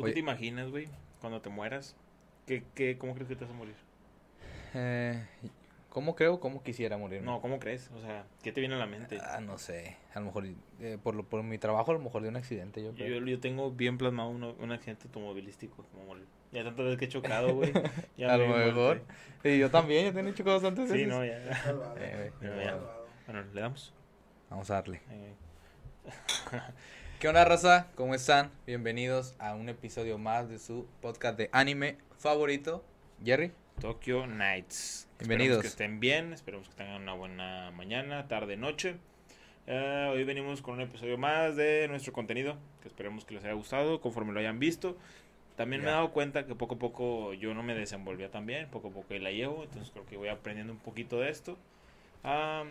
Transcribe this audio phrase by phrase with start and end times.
[0.00, 0.88] ¿Tú qué te imaginas, güey?
[1.20, 1.96] Cuando te mueras,
[2.46, 3.74] ¿qué, qué, ¿cómo crees que te vas a morir?
[4.74, 5.24] Eh,
[5.90, 6.38] ¿Cómo creo?
[6.38, 7.20] ¿Cómo quisiera morir?
[7.22, 7.90] No, ¿cómo crees?
[7.96, 9.18] O sea, ¿qué te viene a la mente?
[9.20, 9.96] Ah, no sé.
[10.14, 10.46] A lo mejor,
[10.80, 13.18] eh, por, lo- por mi trabajo, a lo mejor de un accidente, yo creo.
[13.20, 16.26] Yo, yo tengo bien plasmado uno- un accidente automovilístico, como morir.
[16.52, 17.72] Ya tantas veces que he chocado, güey.
[17.74, 19.02] a lo mejor.
[19.42, 21.00] Y yo también, yo tengo chocado bastantes güey.
[21.00, 21.18] Sí, veces.
[21.18, 21.94] no, ya.
[21.98, 22.64] Eh, No, ya.
[22.70, 23.06] Salvado.
[23.26, 23.92] Bueno, le damos.
[24.48, 25.00] Vamos a darle.
[27.20, 27.86] ¿Qué onda, raza?
[27.96, 28.50] ¿Cómo están?
[28.66, 32.82] Bienvenidos a un episodio más de su podcast de anime favorito.
[33.22, 33.52] Jerry.
[33.78, 35.06] Tokyo Nights.
[35.18, 35.58] Bienvenidos.
[35.58, 38.96] Esperemos que estén bien, esperemos que tengan una buena mañana, tarde, noche.
[39.66, 43.52] Eh, hoy venimos con un episodio más de nuestro contenido, que esperemos que les haya
[43.52, 44.96] gustado, conforme lo hayan visto.
[45.56, 48.70] También me he dado cuenta que poco a poco yo no me desenvolvía tan bien,
[48.70, 51.58] poco a poco ahí la llevo, entonces creo que voy aprendiendo un poquito de esto.
[52.24, 52.64] Ah,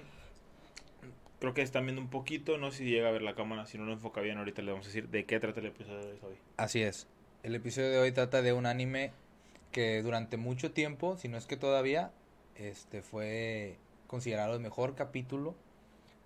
[1.39, 3.77] creo que están viendo un poquito, no sé si llega a ver la cámara, si
[3.77, 6.11] no lo enfoca bien ahorita le vamos a decir de qué trata el episodio de
[6.21, 6.35] hoy.
[6.57, 7.07] Así es.
[7.43, 9.11] El episodio de hoy trata de un anime
[9.71, 12.11] que durante mucho tiempo, si no es que todavía,
[12.55, 15.55] este fue considerado el mejor capítulo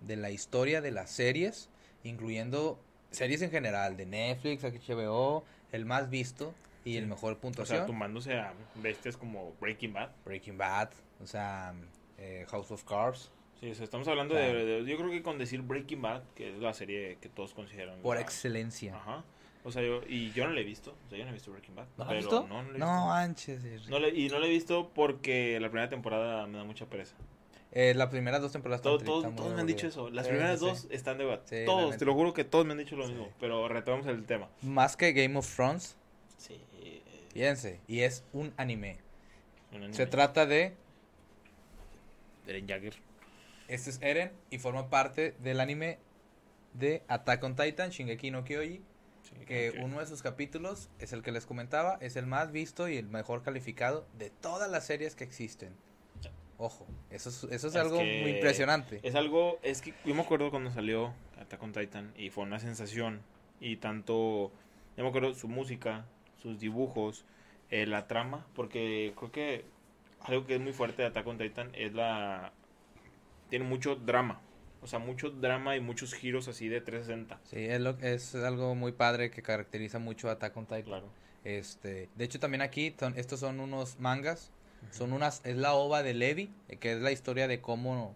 [0.00, 1.68] de la historia de las series,
[2.02, 7.40] incluyendo series en general, de Netflix, HBO, el más visto y el mejor O sea,
[7.40, 7.86] puntuación.
[7.86, 10.10] tomándose a bestias como Breaking Bad.
[10.24, 10.90] Breaking Bad,
[11.22, 11.74] o sea,
[12.18, 13.30] eh, House of Cards,
[13.72, 14.52] Sea, estamos hablando Claro.
[14.58, 17.54] de, de- Yo creo que con decir Breaking Bad, que es la serie que todos
[17.54, 18.00] consideran.
[18.02, 18.96] por la- excelencia.
[18.96, 19.24] Ajá.
[19.64, 20.02] O sea, yo.
[20.06, 20.94] Y yo no la he visto.
[21.06, 21.86] O sea, yo no he visto Breaking Bad.
[21.96, 22.46] ¿No has pero visto?
[22.48, 23.52] No, no la he No, visto.
[23.52, 23.80] Jerry.
[23.88, 27.14] No le- y no la he visto porque la primera temporada me da mucha pereza.
[27.72, 30.08] Eh, las primeras dos temporadas Todo- están- todos todos me han dicho eso.
[30.10, 32.64] Las Sí, primeras sí, dos están de Sí, la todos, te lo juro que todos
[32.66, 33.30] me han dicho lo mismo.
[33.40, 34.48] Pero retomamos el tema.
[34.62, 35.96] Más que Game of Thrones,
[36.36, 36.60] Sí.
[37.32, 38.98] fíjense, y es un anime.
[39.72, 39.94] un anime.
[39.94, 40.74] Se trata de,
[42.46, 42.94] Eren Jagger.
[43.68, 45.98] Este es Eren y forma parte del anime
[46.74, 48.82] de Attack on Titan, Shingeki no Kyoji,
[49.22, 52.90] Sí, que uno de sus capítulos es el que les comentaba, es el más visto
[52.90, 55.74] y el mejor calificado de todas las series que existen.
[56.58, 59.00] Ojo, eso es, eso es, Es algo muy impresionante.
[59.02, 62.60] Es algo, es que yo me acuerdo cuando salió Attack on Titan y fue una
[62.60, 63.22] sensación.
[63.60, 64.52] Y tanto,
[64.96, 66.04] yo me acuerdo su música,
[66.40, 67.24] sus dibujos,
[67.70, 69.64] eh, la trama, porque creo que
[70.20, 72.52] algo que es muy fuerte de Attack on Titan es la...
[73.50, 74.40] Tiene mucho drama.
[74.82, 77.40] O sea, mucho drama y muchos giros así de 360.
[77.44, 80.82] Sí, es, lo, es algo muy padre que caracteriza mucho a Attack on Titan.
[80.82, 81.06] Claro.
[81.44, 84.50] Este, de hecho también aquí son, estos son unos mangas,
[84.90, 86.50] son unas es la ova de Levi,
[86.80, 88.14] que es la historia de cómo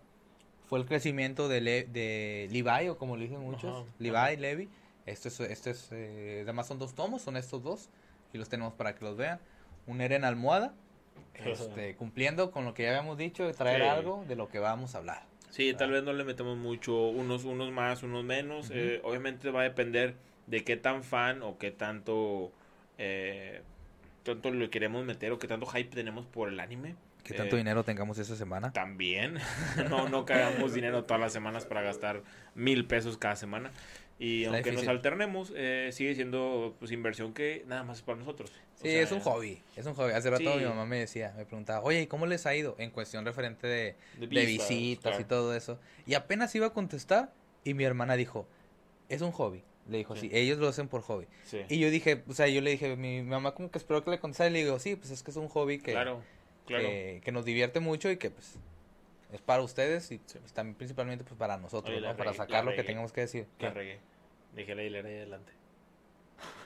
[0.69, 4.31] fue el crecimiento de, Le- de Levi o como le dicen muchos, Ajá, Levi, ajá.
[4.33, 4.69] Levi.
[5.07, 7.89] Esto es esto es eh, además son dos tomos, son estos dos
[8.35, 9.41] y los tenemos para que los vean.
[9.87, 10.75] Un Eren almohada,
[11.35, 13.89] este, cumpliendo con lo que ya habíamos dicho de traer Sí.
[13.89, 15.23] algo de lo que vamos a hablar.
[15.51, 18.67] Sí, tal vez no le metemos mucho, unos, unos más, unos menos.
[18.71, 18.79] Ujú.
[18.79, 20.15] Eh, obviamente va a depender
[20.47, 22.53] de qué tan fan o qué tanto,
[22.99, 23.63] eh,
[24.23, 26.97] tanto le queremos meter o qué tanto hype tenemos por el anime.
[27.25, 28.73] ¿Qué tanto Eh, dinero tengamos esta semana?
[28.73, 29.39] También.
[29.91, 32.23] no, no cagamos dinero todas las semanas para gastar
[32.55, 33.71] mil pesos cada semana.
[34.19, 38.19] Y Está aunque nos alternemos, eh, sigue siendo pues inversión que nada más es para
[38.19, 38.51] nosotros.
[38.79, 40.13] O Sí, sea, es un hobby, es un hobby.
[40.13, 40.59] Hace rato Sí.
[40.61, 42.77] mi mamá me decía, me preguntaba, oye, ¿y cómo les ha ido?
[42.79, 45.79] En cuestión referente de, De de vistas, visitas y todo eso.
[46.07, 47.33] Y apenas iba a contestar
[47.65, 48.47] y mi hermana dijo,
[49.09, 49.65] es un hobby.
[49.89, 50.29] Le dijo, Sí.
[50.29, 51.27] sí, ellos lo hacen por hobby.
[51.45, 54.05] Sí, Y yo dije, o sea, yo le dije, mi, mi mamá como que esperó
[54.05, 56.23] que le contestara y le digo, sí, pues es que es un hobby que, claro,
[56.67, 56.85] claro.
[56.85, 58.55] que, que nos divierte mucho y que pues
[59.33, 62.17] es para ustedes y pues, también principalmente pues para nosotros, Oye, ¿no?
[62.17, 63.47] Para sacar lo que tengamos que decir.
[63.59, 63.75] La ¿Qué?
[63.75, 63.99] regué.
[64.55, 65.53] Dejé la hilera ahí adelante.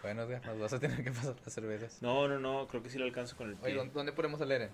[0.03, 2.03] Bueno, Edgar, nos vas a tener que pasar las cervezas.
[2.03, 3.66] No, no, no, creo que sí lo alcanzo con el pie.
[3.72, 4.71] Oye, ¿dó- ¿dónde ponemos el Eren?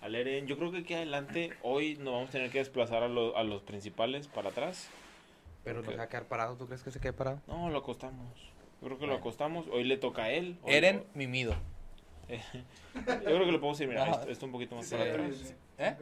[0.00, 3.08] Al Eren, yo creo que aquí adelante, hoy nos vamos a tener que desplazar a,
[3.08, 4.88] lo- a los principales para atrás.
[5.64, 7.40] Pero nos va a quedar parado, ¿tú crees que se quede parado?
[7.46, 8.26] No, lo acostamos.
[8.80, 9.66] Yo creo que lo acostamos.
[9.68, 10.58] Hoy le toca a él.
[10.62, 11.54] Hoy- Eren Mimido.
[12.94, 14.12] Yo creo que lo podemos ir, mira, Ajá.
[14.12, 15.54] esto, esto un poquito más Sí, para atrás.
[15.78, 15.96] ¿Eh?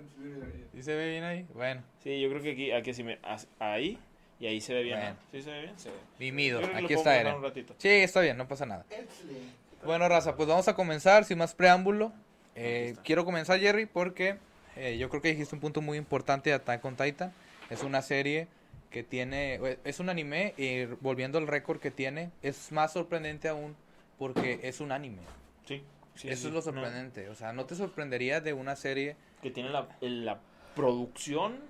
[0.72, 1.46] ¿Sí se ve bien ahí?
[1.54, 3.98] Bueno, Sí, yo creo que aquí, aquí sí, me, as- ahí
[4.40, 4.98] y ahí se ve bien.
[4.98, 5.14] Bueno.
[5.14, 5.18] ¿no?
[5.30, 5.78] ¿Sí se ve bien?
[5.78, 5.96] Se ve.
[6.18, 7.36] Mimido, aquí está Eren.
[7.78, 8.84] Sí, está bien, no pasa nada.
[8.90, 9.60] Excelente.
[9.84, 12.12] Bueno, raza, pues vamos a comenzar sin más preámbulo.
[12.54, 14.36] Eh, quiero comenzar, Jerry, porque
[14.76, 17.32] eh, yo creo que dijiste un punto muy importante de Attack on Titan.
[17.70, 18.48] Es una serie
[18.90, 23.48] que tiene, eh, es un anime y volviendo al récord que tiene, es más sorprendente
[23.48, 23.76] aún
[24.18, 25.22] porque es un anime.
[25.64, 25.82] Sí.
[26.14, 26.46] sí, Eso sí.
[26.48, 27.28] es lo No, sorprendente.
[27.28, 30.40] O sea, no te sorprendería de una serie que tiene la, la
[30.74, 31.60] producción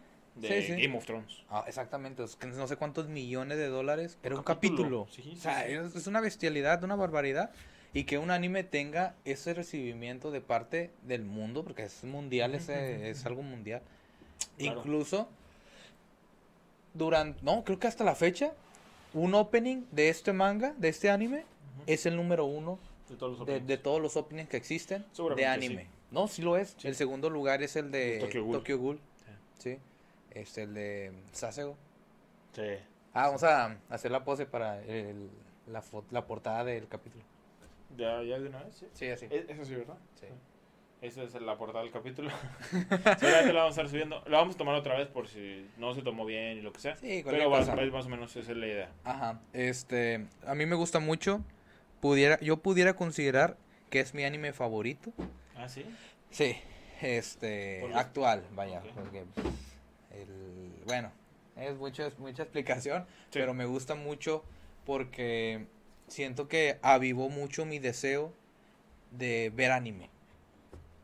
[0.40, 0.82] de Sí, sí.
[0.82, 1.42] Game of Thrones.
[1.48, 4.18] Ah, exactamente, es que no sé cuántos millones de dólares.
[4.22, 5.04] Era un capítulo.
[5.06, 5.32] capítulo.
[5.32, 5.74] Sí, o sea, sí, sí.
[5.74, 7.50] Es, es una bestialidad, una barbaridad.
[7.92, 13.10] Y que un anime tenga ese recibimiento de parte del mundo, porque es mundial, ese,
[13.10, 13.82] es algo mundial.
[14.58, 14.78] Claro.
[14.78, 15.28] Incluso,
[16.94, 18.52] durante, no, creo que hasta la fecha,
[19.12, 21.44] un opening de este manga, de este anime,
[21.86, 22.78] es el número uno
[23.08, 23.66] De todos los de, openings.
[23.66, 25.04] de todos los openings que existen
[25.36, 25.82] de anime.
[25.82, 25.88] sí.
[26.12, 26.74] No, sí lo es.
[26.78, 26.88] Sí.
[26.88, 28.96] El segundo lugar es el de Tokyo Tokyo Ghoul.
[28.96, 29.00] Ghoul.
[29.58, 29.78] Sí.
[30.30, 31.76] Este, el de Sasego.
[32.52, 32.62] Sí.
[33.12, 35.30] Ah, vamos a hacer la pose para el-
[35.66, 37.24] la, la portada del capítulo.
[37.96, 38.86] Ya, ya de una vez, sí.
[38.92, 39.26] Sí, así.
[39.30, 39.96] E- Eso sí, ¿verdad?
[40.20, 40.26] Sí.
[41.02, 42.30] Esa es la portada del capítulo.
[42.70, 44.22] Seguramente la vamos a estar subiendo.
[44.26, 46.80] La vamos a tomar otra vez por si no se tomó bien y lo que
[46.80, 46.94] sea.
[46.96, 48.90] Sí, Pero más, o menos esa es la idea.
[49.04, 51.42] Ajá, este, a mí me gusta mucho.
[52.00, 53.56] Pudiera, yo pudiera considerar
[53.88, 55.12] que es mi anime favorito.
[55.56, 55.84] Ah, sí.
[56.30, 56.54] Sí,
[57.00, 59.24] este, actual, vaya, porque
[60.10, 61.10] el, bueno,
[61.56, 63.38] es mucho, es mucha explicación, Sí.
[63.40, 64.44] pero me gusta mucho
[64.86, 65.66] porque
[66.08, 68.32] siento que avivó mucho mi deseo
[69.12, 70.08] de ver anime.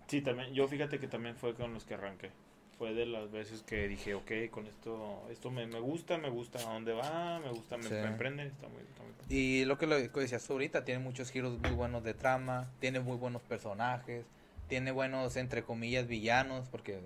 [0.08, 0.53] Sí, también.
[0.55, 2.31] Yo fíjate que también fue con los que arranqué.
[2.79, 6.58] Fue de las veces que dije, ok, con esto, esto me, me gusta, me gusta
[6.58, 7.94] a dónde va, me gusta, me, Sí.
[7.94, 9.12] me prende, está muy, está muy.
[9.35, 13.00] Y lo que lo que decías ahorita, tiene muchos giros muy buenos de trama, tiene
[13.00, 14.26] muy buenos personajes,
[14.69, 17.00] tiene buenos, entre comillas, villanos, porque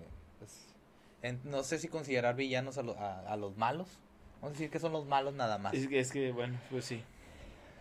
[1.23, 3.89] en- no sé si considerar villanos a, lo- a, a los malos.
[4.41, 5.75] Vamos a decir que son los malos nada más.
[5.75, 7.03] Es, que- es que, bueno, pues sí.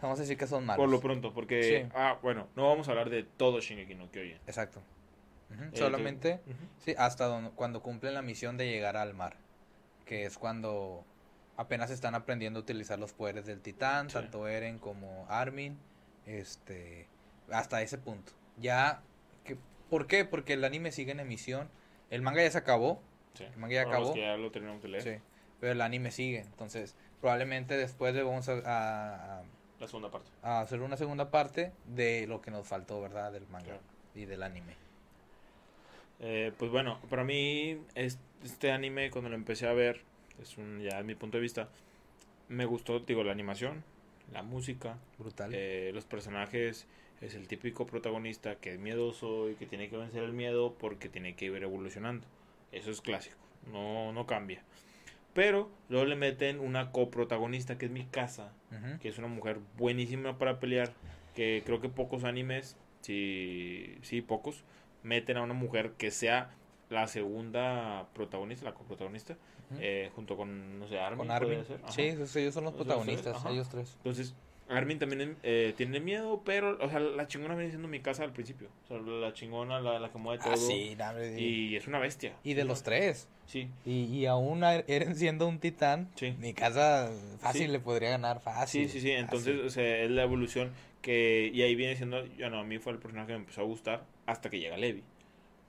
[0.01, 0.81] Vamos a decir que son malos.
[0.83, 1.91] Por lo pronto, porque, Sí.
[1.95, 4.37] ah, bueno, no vamos a hablar de todo Shingeki no Kyojin.
[4.47, 4.81] Exacto.
[5.51, 6.39] Eh, Solamente,
[6.77, 9.35] sí, hasta don- cuando cumplen la misión de llegar al mar,
[10.05, 11.03] que es cuando
[11.57, 14.13] apenas están aprendiendo a utilizar los poderes del titán, Sí.
[14.13, 15.77] tanto Eren como Armin,
[16.25, 17.07] este,
[17.51, 18.31] hasta ese punto.
[18.57, 19.01] Ya,
[19.43, 19.57] que,
[19.89, 20.23] ¿por qué?
[20.23, 21.69] Porque el anime sigue en emisión,
[22.11, 23.01] el manga ya se acabó,
[23.33, 23.43] Sí.
[23.45, 24.13] El manga ya acabó.
[24.13, 24.49] que ya lo
[24.87, 25.01] leer.
[25.01, 25.11] sí,
[25.59, 29.43] pero el anime sigue, entonces probablemente después le vamos a, a-
[29.79, 30.29] La segunda parte.
[30.41, 33.31] a hacer una segunda parte de lo que nos faltó, ¿verdad?
[33.31, 33.81] Del manga Claro.
[34.15, 34.73] y del anime.
[36.21, 40.01] Eh, pues bueno, para mí es- este anime cuando lo empecé a ver,
[40.41, 41.69] es un ya mi punto de vista,
[42.49, 43.83] me gustó, digo, la animación,
[44.33, 45.51] la música, Brutal.
[45.53, 46.87] eh, los personajes,
[47.21, 51.09] es el típico protagonista que es miedoso y que tiene que vencer el miedo porque
[51.09, 52.25] tiene que ir evolucionando.
[52.71, 53.37] Eso es clásico,
[53.71, 54.63] no, no cambia.
[55.33, 58.51] Pero luego le meten una coprotagonista que es mi casa,
[59.01, 60.91] que es una mujer buenísima para pelear,
[61.35, 64.63] que creo que pocos animes, sí, sí, pocos,
[65.03, 66.51] meten a una mujer que sea
[66.89, 69.37] la segunda protagonista, la coprotagonista,
[69.79, 71.19] eh, junto con, no sé, Armin.
[71.19, 71.65] Con podría Armin.
[71.65, 71.91] ser, ajá.
[71.91, 73.93] Sí, ellos son los protagonistas, ellos tres.
[73.97, 74.35] Entonces,
[74.69, 78.31] Armin también eh, tiene miedo, pero, o sea, la chingona viene siendo mi casa al
[78.31, 78.69] principio.
[78.85, 80.53] O sea, la chingona, la, la que mueve todo.
[80.53, 82.33] Ah, sí, no, hombre, y, es una bestia.
[82.43, 83.27] y de los tres.
[83.45, 86.35] Sí, Y, y aún Eren siendo un titán, Sí.
[86.39, 87.67] mi casa fácil Sí.
[87.71, 88.87] le podría ganar fácil.
[88.87, 89.11] sí, sí, sí.
[89.11, 89.65] Entonces, fácil.
[89.67, 90.71] o sea, es la evolución
[91.01, 91.49] que...
[91.51, 92.23] Y ahí viene siendo...
[92.37, 94.77] Ya no, a mí fue el personaje que me empezó a gustar hasta que llega
[94.77, 95.01] Levi.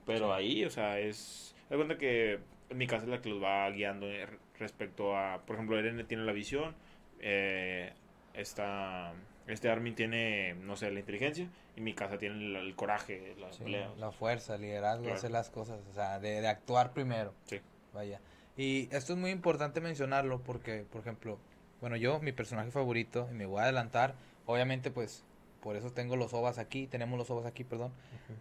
[0.05, 0.31] Pero Sí.
[0.35, 1.55] ahí, o sea, es...
[1.71, 2.37] Da cuenta que
[2.75, 4.27] mi casa es la que los va guiando eh,
[4.59, 5.41] respecto a...
[5.47, 6.75] Por ejemplo, Eren tiene la visión.
[7.19, 7.93] Eh,
[8.33, 9.13] esta...
[9.47, 11.47] Este Armin tiene, no sé, la inteligencia.
[11.75, 13.63] Y mi casa tiene el, el coraje, la Sí,
[13.97, 15.17] la fuerza, el liderazgo, Claro.
[15.17, 17.33] hacer las cosas, o sea, de, de actuar primero.
[17.45, 17.59] Sí.
[17.93, 18.19] Vaya.
[18.55, 21.37] Y esto es muy importante mencionarlo porque, por ejemplo,
[21.81, 24.13] bueno, yo, mi personaje favorito, y me voy a adelantar,
[24.45, 25.23] obviamente, pues,
[25.61, 27.91] por eso tengo los ovas aquí, tenemos los ovas aquí, perdón,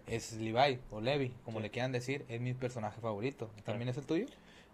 [0.06, 1.62] es Levi o Levi, como Sí.
[1.64, 3.50] le quieran decir, es mi personaje favorito.
[3.64, 4.26] ¿También es el tuyo?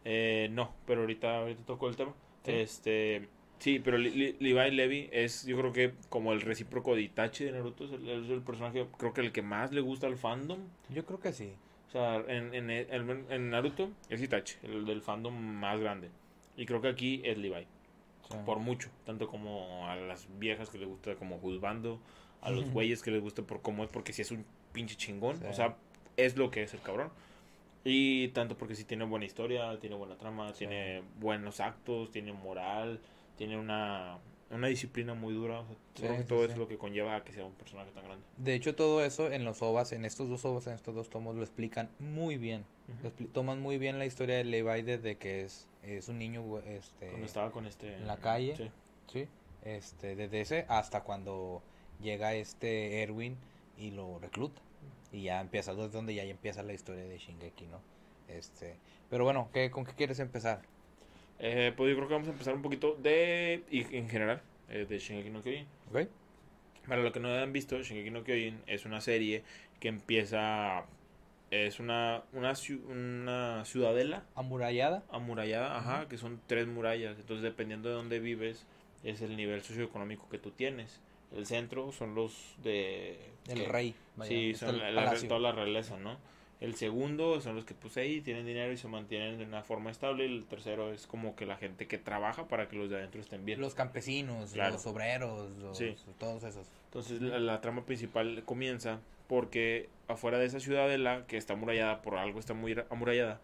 [0.05, 2.12] Eh, no, pero ahorita, ahorita tocó el tema.
[2.45, 2.53] Sí.
[2.53, 4.37] Este, sí, pero Levi
[4.70, 8.31] Levi es, yo creo que como el recíproco de Itachi de Naruto, es el, es
[8.31, 10.61] el personaje, creo que el que más le gusta al fandom.
[10.90, 11.52] Yo creo que sí.
[11.88, 16.11] O sea, en, en, en- en Naruto es Itachi, el del fandom más grande.
[16.57, 17.66] Y creo que aquí es Levi,
[18.31, 18.37] Sí.
[18.45, 18.88] por mucho.
[19.04, 22.00] Tanto como a las viejas que les gusta como juzgando,
[22.42, 25.37] a los güeyes que les gusta por cómo es, porque si es un pinche chingón.
[25.38, 25.45] Sí.
[25.49, 25.76] O sea,
[26.16, 27.11] es lo que es el cabrón.
[27.85, 30.59] Y tanto porque sí tiene buena historia, tiene buena trama, Sí.
[30.66, 32.99] tiene buenos actos, tiene moral,
[33.37, 34.19] tiene una,
[34.50, 35.61] una disciplina muy dura.
[35.61, 36.52] O sea, Sí, creo que sí, todo sí.
[36.52, 38.25] es lo que conlleva a que sea un personaje tan grande.
[38.37, 41.35] De hecho, todo eso en los ovas, en estos dos ovas, en estos dos tomos,
[41.37, 42.64] lo explican muy bien.
[43.02, 46.59] Lo expli- toman muy bien la historia de Levi desde que es, es un niño,
[46.61, 47.09] este...
[47.09, 47.95] Cuando estaba con este...
[47.97, 48.57] en la calle.
[48.57, 48.71] Sí.
[49.12, 49.28] Sí,
[49.64, 51.62] este, desde ese hasta cuando
[52.00, 53.37] llega este Erwin
[53.78, 54.61] y lo recluta.
[55.12, 57.81] Y ya empieza, es donde ya empieza la historia de Shingeki, ¿no?
[58.28, 58.76] Este,
[59.09, 60.62] pero bueno, ¿qué, ¿con qué quieres empezar?
[61.38, 63.62] Eh, pues yo creo que vamos a empezar un poquito de...
[63.71, 65.66] Y en general, eh, de Shingeki no Kyojin.
[65.90, 66.09] ¿Ok?
[66.88, 69.43] Para los que no han visto, Shingeki no Kyojin es una serie
[69.81, 70.85] que empieza...
[71.50, 72.55] Es una, una,
[72.88, 75.05] una ciudadela Amurallada.
[75.11, 77.16] amurallada, ajá, que son tres murallas.
[77.21, 78.66] Entonces, dependiendo de dónde vives,
[79.05, 81.00] es el nivel socioeconómico que tú tienes.
[81.37, 83.21] El centro son los de...
[83.49, 83.95] El que- rey.
[84.16, 86.19] vaya, sí, son el la, la- toda la realeza, ¿no?
[86.61, 89.91] El segundo son los que pues ahí tienen dinero y se mantienen de una forma
[89.91, 90.25] estable.
[90.25, 93.45] El tercero es como que la gente que trabaja para que los de adentro estén
[93.45, 93.61] bien.
[93.61, 94.73] Los campesinos, Claro.
[94.73, 95.95] los obreros, los- Sí.
[96.19, 96.67] todos esos.
[96.87, 102.17] Entonces la, la trama principal comienza porque afuera de esa ciudadela que está amurallada, por
[102.17, 103.41] algo está muy amurallada,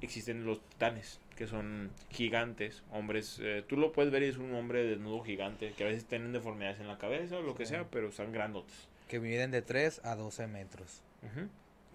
[0.00, 4.54] existen los titanes, que son gigantes, hombres, eh, tú lo puedes ver y es un
[4.54, 7.84] hombre desnudo gigante, que a veces tienen deformidades en la cabeza o lo que sea,
[7.90, 8.88] pero están grandotes.
[9.08, 11.02] Que miden de 3 a 12 metros.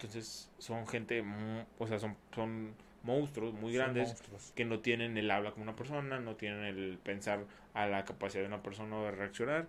[0.03, 1.23] Entonces son gente,
[1.79, 4.51] o sea, son, son monstruos muy Son grandes monstruos.
[4.55, 8.41] que no tienen el habla como una persona, no tienen el pensar a la capacidad
[8.43, 9.67] de una persona de reaccionar.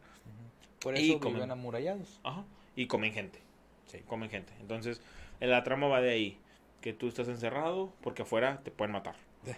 [0.81, 1.35] Por Y eso comen.
[1.35, 2.21] viven amurallados.
[2.25, 2.45] Ajá.
[2.77, 3.39] y comen gente.
[3.87, 3.99] Sí.
[4.07, 4.53] comen gente.
[4.61, 5.01] Entonces,
[5.41, 6.39] en la trama va de ahí,
[6.81, 9.15] que tú estás encerrado porque afuera te pueden matar.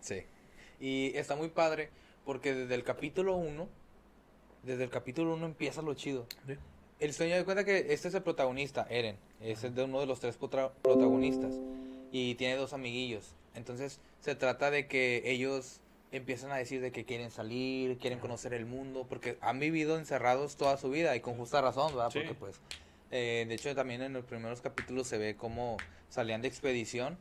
[0.00, 0.22] Sí.
[0.78, 1.90] Y está muy padre
[2.24, 3.68] porque desde el capítulo 1,
[4.62, 6.26] desde el capítulo 1 empieza lo chido.
[6.46, 6.54] Sí.
[6.98, 9.16] El sueño de cuenta que este es el protagonista, Eren.
[9.40, 11.54] Es el de uno de los tres protagonistas.
[12.12, 13.34] Y tiene dos amiguillos.
[13.54, 15.80] Entonces se trata de que ellos
[16.12, 20.56] empiezan a decir de que quieren salir, quieren conocer el mundo, porque han vivido encerrados
[20.56, 22.10] toda su vida y con justa razón, ¿verdad?
[22.10, 22.20] Sí.
[22.20, 22.60] Porque pues,
[23.10, 25.76] eh, de hecho también en los primeros capítulos se ve cómo
[26.08, 27.18] salían de expedición,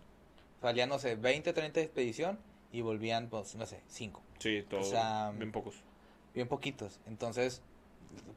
[0.61, 2.39] salían, no sé, 20, 30 de expedición
[2.71, 4.83] y volvían, pues, no sé, 5, Sí, todo.
[4.83, 5.75] sea, bien pocos.
[6.33, 6.99] bien poquitos.
[7.07, 7.61] Entonces,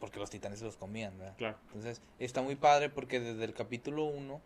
[0.00, 1.34] porque los titanes se los comían, ¿verdad?
[1.36, 1.56] Claro.
[1.68, 4.40] Entonces, está muy padre porque desde el capítulo 1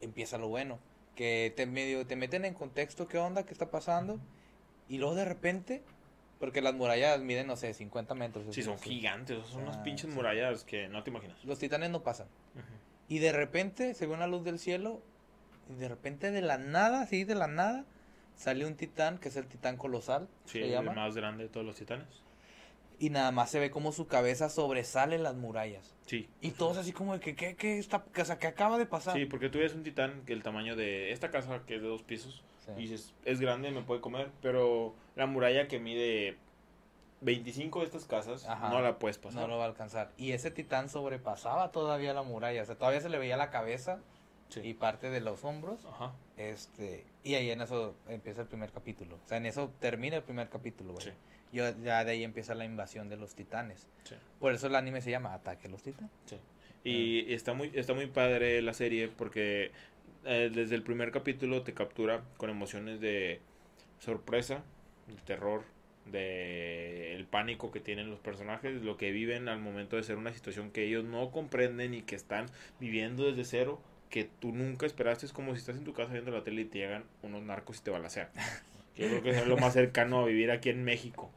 [0.00, 0.78] empieza lo bueno.
[1.16, 4.18] Que te medio te meten en contexto qué onda, qué está pasando.
[4.88, 5.82] Y luego de repente,
[6.40, 8.44] porque las murallas miden, no sé, 50 metros.
[8.54, 8.88] Sí, son así.
[8.90, 10.16] gigantes, son unas Ah, pinches sí.
[10.16, 11.44] murallas que no te imaginas.
[11.44, 12.26] Los titanes no pasan.
[13.08, 15.02] Y de repente se ve una luz del cielo.
[15.70, 17.84] Y de repente de la nada, sí, de la nada,
[18.34, 20.28] sale un titán, que es el titán colosal.
[20.46, 20.92] Sí, el llama.
[20.94, 22.08] más grande de todos los titanes.
[23.02, 25.92] Y nada más se ve como su cabeza sobresale en las murallas.
[26.06, 26.28] Sí.
[26.40, 29.16] Y todos así como de que, ¿qué, qué está, o sea, ¿qué acaba de pasar?
[29.16, 31.88] Sí, porque tú ves un titán que el tamaño de esta casa, que es de
[31.88, 32.70] dos pisos, Sí.
[32.76, 36.36] y dices, es grande, me puede comer, pero la muralla que mide
[37.22, 38.68] 25 de estas casas, Ajá.
[38.68, 39.40] no la puedes pasar.
[39.42, 40.12] No lo va a alcanzar.
[40.16, 42.62] Y ese titán sobrepasaba todavía la muralla.
[42.62, 43.98] O sea, todavía se le veía la cabeza
[44.48, 44.60] Sí.
[44.62, 45.84] y parte de los hombros.
[45.86, 46.12] Ajá.
[46.36, 49.18] Este, y ahí en eso empieza el primer capítulo.
[49.24, 51.06] O sea, en eso termina el primer capítulo, güey.
[51.06, 51.12] Sí.
[51.52, 53.86] Y ya de ahí empieza la invasión de los titanes.
[54.04, 54.14] Sí.
[54.40, 56.10] Por eso el anime se llama Ataque a los titanes.
[56.26, 56.36] Sí.
[56.84, 59.70] Y está muy, está muy padre la serie porque
[60.24, 63.40] eh, desde el primer capítulo te captura con emociones de
[64.00, 64.62] sorpresa,
[65.06, 65.62] de terror,
[66.06, 70.32] de el pánico que tienen los personajes, lo que viven al momento de ser una
[70.32, 72.46] situación que ellos no comprenden y que están
[72.80, 73.80] viviendo desde cero,
[74.12, 75.24] que tú nunca esperaste.
[75.24, 77.78] Es como si estás en tu casa viendo la tele y te llegan unos narcos
[77.78, 78.28] y te balacean.
[78.94, 81.30] Yo creo que es lo más cercano a vivir aquí en México.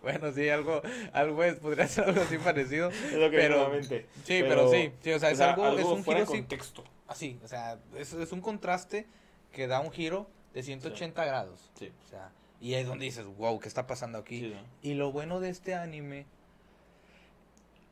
[0.00, 0.82] Bueno, sí, algo,
[1.12, 2.90] algo es, podría ser algo así parecido.
[3.10, 3.82] Es lo que Pero-.
[3.82, 6.38] Sí, pero, sí, sí, o sea, o es sea, algo, es un fuera giro sí,
[6.38, 6.84] contexto.
[7.08, 9.06] así, o sea, es, es un contraste
[9.52, 11.70] que da un giro de 180 grados.
[11.74, 11.92] Sí.
[12.06, 12.30] O sea,
[12.60, 14.40] y es donde dices, wow, ¿qué está pasando aquí?
[14.40, 14.62] Sí, ¿no?
[14.80, 16.24] Y lo bueno de este anime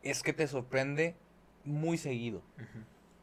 [0.02, 1.16] es que te sorprende
[1.64, 2.42] muy seguido.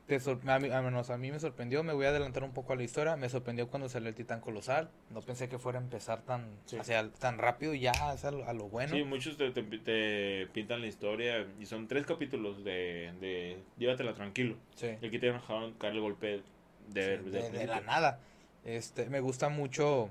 [0.07, 2.73] Te a, mí, a menos a mí me sorprendió, me voy a adelantar un poco
[2.73, 5.81] a la historia, me sorprendió cuando salió el titán colosal, no pensé que fuera a
[5.81, 6.77] empezar tan, Sí.
[6.77, 8.93] hacia- tan rápido ya hacia lo- a lo bueno.
[8.95, 14.13] Sí, muchos te, te- te pintan la historia y son tres capítulos de, de llévatela
[14.13, 14.57] tranquilo.
[14.75, 14.89] Sí.
[15.01, 18.19] Y aquí te dejaron caer el golpe de, Sí, de- de, de- de la nada.
[18.63, 20.09] Este, me gusta mucho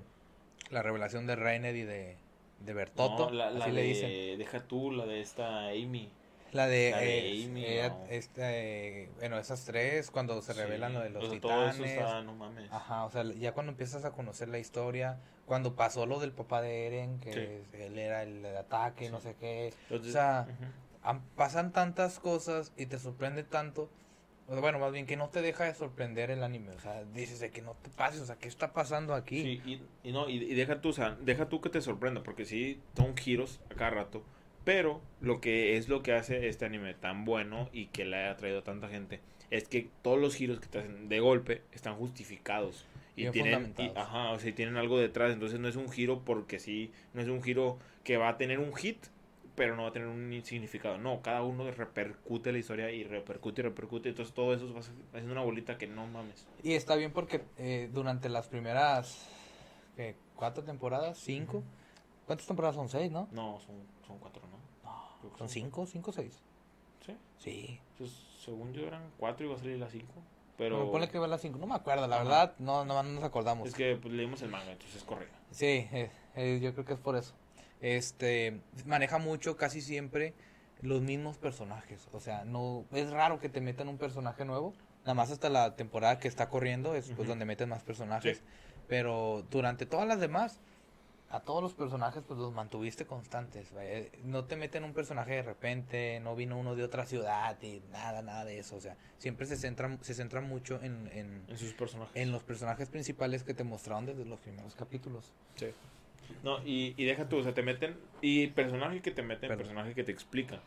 [0.71, 2.17] la revelación de Reiner y de,
[2.67, 4.39] de Bertotto, No, la, la así le dicen.
[4.39, 6.11] deja tú, la de esta Amy.
[6.55, 8.07] La de, la de eh, Amy, eh, no.
[8.09, 11.75] este, bueno, esas tres, cuando se Sí, revelan lo de los o sea, todo titanes.
[11.75, 12.71] eso está, no mames.
[12.73, 16.63] Ajá, o sea, ya cuando empiezas a conocer la historia, cuando pasó lo del papá
[16.63, 17.77] de Eren, que Sí.
[17.83, 19.11] él era el de ataque, Sí.
[19.13, 20.47] no sé qué, Entonces, o sea,
[21.03, 23.91] han- pasan tantas cosas y te sorprende tanto,
[24.47, 27.51] bueno, más bien que no te deja de sorprender el anime, o sea, dices de
[27.51, 29.43] que no te pases, o sea, ¿qué está pasando aquí?
[29.43, 29.63] Sí,
[30.05, 32.45] y, y no, y, y deja tú, o sea, deja tú que te sorprenda, porque
[32.45, 34.23] sí, son giros a cada rato.
[34.65, 38.37] Pero lo que es lo que hace este anime tan bueno y que le haya
[38.37, 41.97] traído a tanta gente es que todos los giros que te hacen de golpe están
[41.97, 42.87] justificados.
[43.17, 45.33] Y tienen, y, ajá, o sea, tienen algo detrás.
[45.33, 48.59] Entonces no es un giro porque sí, no es un giro que va a tener
[48.59, 48.99] un hit,
[49.55, 50.99] pero no va a tener un significado.
[50.99, 54.09] No, cada uno repercute la historia y repercute y repercute.
[54.09, 56.49] Entonces todo eso va haciendo una bolita que no mames.
[56.65, 59.29] Y está bien porque eh, durante las primeras.
[60.35, 61.19] ¿Cuatro temporadas?
[61.19, 61.63] ¿Cinco?
[62.27, 62.89] ¿Cuántas temporadas son?
[62.89, 63.29] ¿Seis, no?
[63.33, 64.54] No, son, son cuatro, ¿no?
[65.39, 65.87] ¿Son cinco?
[65.87, 66.43] ¿Cinco o seis?
[67.05, 67.17] Sí.
[67.39, 67.81] Sí.
[67.99, 68.11] Pues,
[68.45, 70.15] según yo eran cuatro y va a salir las cinco.
[70.57, 72.25] Pero Pero ponle que va a las cinco, no me acuerdo, la Ajá.
[72.25, 73.69] verdad, no, no, no nos acordamos.
[73.69, 75.27] es que pues, leímos el manga, entonces corre.
[75.51, 77.35] Sí, eh, eh, yo creo que es por eso.
[77.81, 80.33] Este, maneja mucho, casi siempre,
[80.81, 82.09] los mismos personajes.
[82.13, 84.75] O sea, no es raro que te metan un personaje nuevo.
[85.01, 88.39] Nada más hasta la temporada que está corriendo es pues donde meten más personajes.
[88.39, 88.45] Sí.
[88.87, 90.61] Pero durante todas las demás,
[91.35, 93.73] a todos los personajes pues los mantuviste constantes.
[93.77, 97.83] Eh, No te meten un personaje de repente, no vino uno de otra ciudad y
[97.93, 98.77] nada, nada de eso.
[98.77, 102.15] O sea, siempre se centran, se centran mucho en, en, En sus personajes.
[102.17, 105.33] en los personajes principales que te mostraron desde los primeros capítulos.
[105.57, 105.67] Sí.
[106.43, 107.97] No, y, y deja tú, o sea, te meten.
[108.23, 109.59] Y personaje que te meten, Perdón.
[109.59, 110.61] personaje que te explica.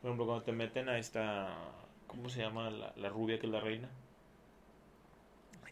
[0.00, 1.54] Por ejemplo, cuando te meten a esta.
[2.06, 3.88] ¿Cómo se llama la, la rubia que es la reina?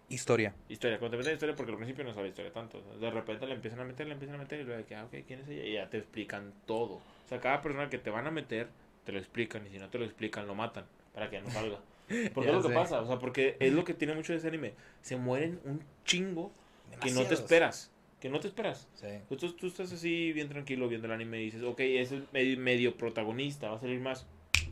[0.09, 0.55] Historia.
[0.69, 0.99] Historia.
[0.99, 2.81] Cuando te meten historia, porque al principio no sabe historia tanto.
[2.81, 5.05] de repente le empiezan a meter, le empiezan a meter y luego de que, ah,
[5.05, 5.65] ok, ¿quién es ella?
[5.65, 6.95] Y ya te explican todo.
[6.95, 8.69] O sea, cada persona que te van a meter,
[9.05, 9.67] te lo explican.
[9.67, 10.85] Y si no te lo explican, lo matan.
[11.13, 11.81] Para que ya no salga.
[12.35, 13.01] Porque es lo que pasa.
[13.01, 14.75] O sea, porque es lo que tiene mucho de ese anime.
[15.03, 16.53] Se mueren un chingo
[17.03, 17.91] que no te esperas.
[18.21, 18.89] Que no te esperas.
[18.95, 19.09] Sí.
[19.37, 23.71] Tú, estás así bien tranquilo viendo el anime y dices, ok, es el medio protagonista,
[23.71, 24.25] va a salir más.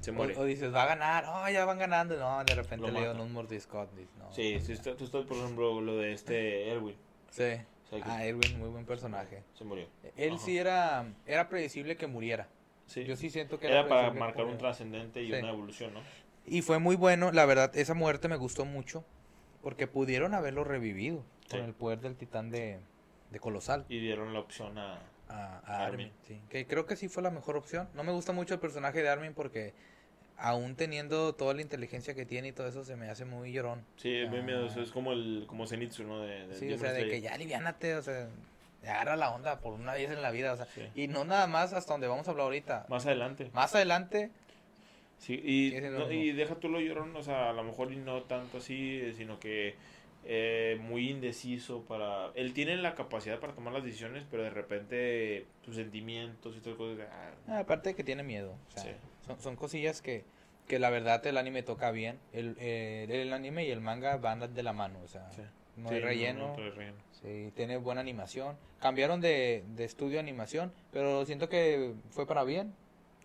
[0.05, 0.37] Se muere.
[0.37, 2.17] O, o dices, va a ganar, oh, ya van ganando.
[2.19, 3.21] No, de repente le matan.
[3.21, 3.89] un mordisco.
[4.19, 4.33] No.
[4.33, 6.97] Sí, sí, está- tú estás, por ejemplo, lo de este Erwin.
[7.31, 7.43] Sí.
[7.87, 9.43] O sea, que Ah, Erwin, muy buen personaje.
[9.55, 9.87] se murió.
[10.17, 10.45] Él Ajá.
[10.45, 12.49] sí era, era predecible que muriera.
[12.87, 13.05] Sí.
[13.05, 15.33] Yo sí siento que Era para predecible que marcar un trascendente y Sí.
[15.33, 16.01] una evolución, ¿no?
[16.47, 19.05] Y fue muy bueno, la verdad, esa muerte me gustó mucho.
[19.63, 22.81] Porque pudieron haberlo revivido con el poder del titán de,
[23.31, 23.87] de Colosal.
[23.89, 25.01] Y dieron la opción a...
[25.27, 26.09] A, a Armin.
[26.09, 26.13] Armin.
[26.29, 26.39] Sí.
[26.51, 27.89] Que creo que sí fue la mejor opción.
[27.95, 29.73] No me gusta mucho el personaje de Armin porque
[30.37, 33.85] aún teniendo toda la inteligencia que tiene y todo eso se me hace muy llorón.
[33.97, 34.43] Sí, es muy Ah.
[34.43, 34.81] miedoso.
[34.83, 36.21] Es como el como Zenitsu, ¿no?
[36.21, 38.29] De, de Sí, o sea, de que ya aliviánate, o sea,
[38.83, 40.83] agarra la onda por una vez en la vida, o sea, Sí.
[40.95, 42.87] y no nada más hasta donde vamos a hablar ahorita.
[42.89, 43.51] Más adelante.
[43.55, 44.31] Más adelante,
[45.19, 48.23] Sí, y, no- y deja tú lo llorón, o sea, a lo mejor y no
[48.25, 49.75] tanto así, eh, sino que
[50.27, 52.31] eh, muy indeciso para...
[52.35, 56.77] Él tiene la capacidad para tomar las decisiones, pero de repente sus sentimientos y todas
[56.79, 57.07] cosas...
[57.11, 58.89] ah, ah, aparte de que tiene miedo, o sea, Sí.
[59.27, 60.25] Son, son cosillas que,
[60.69, 64.55] que la verdad el anime toca bien, el, eh, el anime y el manga van
[64.55, 65.43] de la mano, o sea, sí.
[65.77, 66.97] no Sí, hay relleno, no trae relleno.
[67.23, 72.45] sí, tiene buena animación, cambiaron de, de estudio de animación, pero siento que fue para
[72.45, 72.75] bien,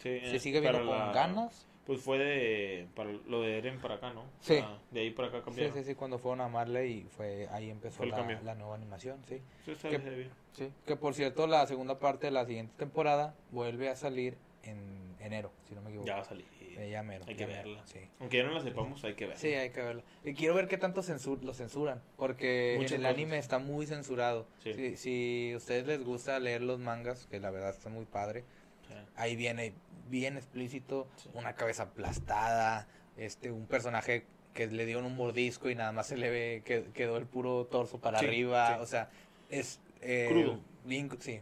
[0.02, 2.88] Sí, se eh, sigue viendo con la- Ganas, Pues fue de...
[2.96, 4.24] Para lo de Eren para acá, ¿no?
[4.40, 4.60] Sí.
[4.64, 5.74] Ah, de ahí para acá sí, cambiaron.
[5.74, 9.42] sí, sí, cuando fueron a Marley fue, ahí empezó la, la nueva animación, sí.
[9.66, 9.98] Sí, está ¿Qué?
[9.98, 10.30] bien.
[10.54, 15.09] Sí, que por cierto la segunda parte de la siguiente temporada vuelve a salir en
[15.20, 16.08] enero, si no me equivoco.
[16.08, 16.46] Ya va a salir.
[16.78, 17.86] Eh, ya mero, Hay ya que mero, verla.
[17.88, 18.00] Sí.
[18.20, 19.40] Aunque ya no la sepamos, hay que verla.
[19.40, 20.04] Sí, hay que verlo.
[20.24, 23.14] Y quiero ver qué tanto censur lo censuran, porque Muchas el cosas.
[23.14, 24.48] anime está muy censurado.
[24.64, 24.74] Sí.
[24.74, 28.46] Si, si a ustedes les gusta leer los mangas, que la verdad está muy padre,
[28.88, 28.94] Sí.
[29.18, 29.74] ahí viene
[30.10, 35.92] bien explícito, una cabeza aplastada, este, un personaje que le dieron un mordisco y nada
[35.92, 39.10] más se le ve que quedó el puro torso para arriba, o sea,
[39.50, 40.60] es eh, Crudo.
[40.86, 41.42] bien sí.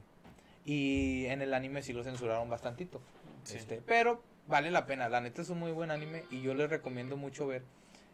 [0.66, 3.00] Y en el anime sí lo censuraron bastantito.
[3.48, 3.58] Sí.
[3.58, 6.70] Este, pero vale la pena, la neta es un muy buen anime y yo les
[6.70, 7.64] recomiendo mucho ver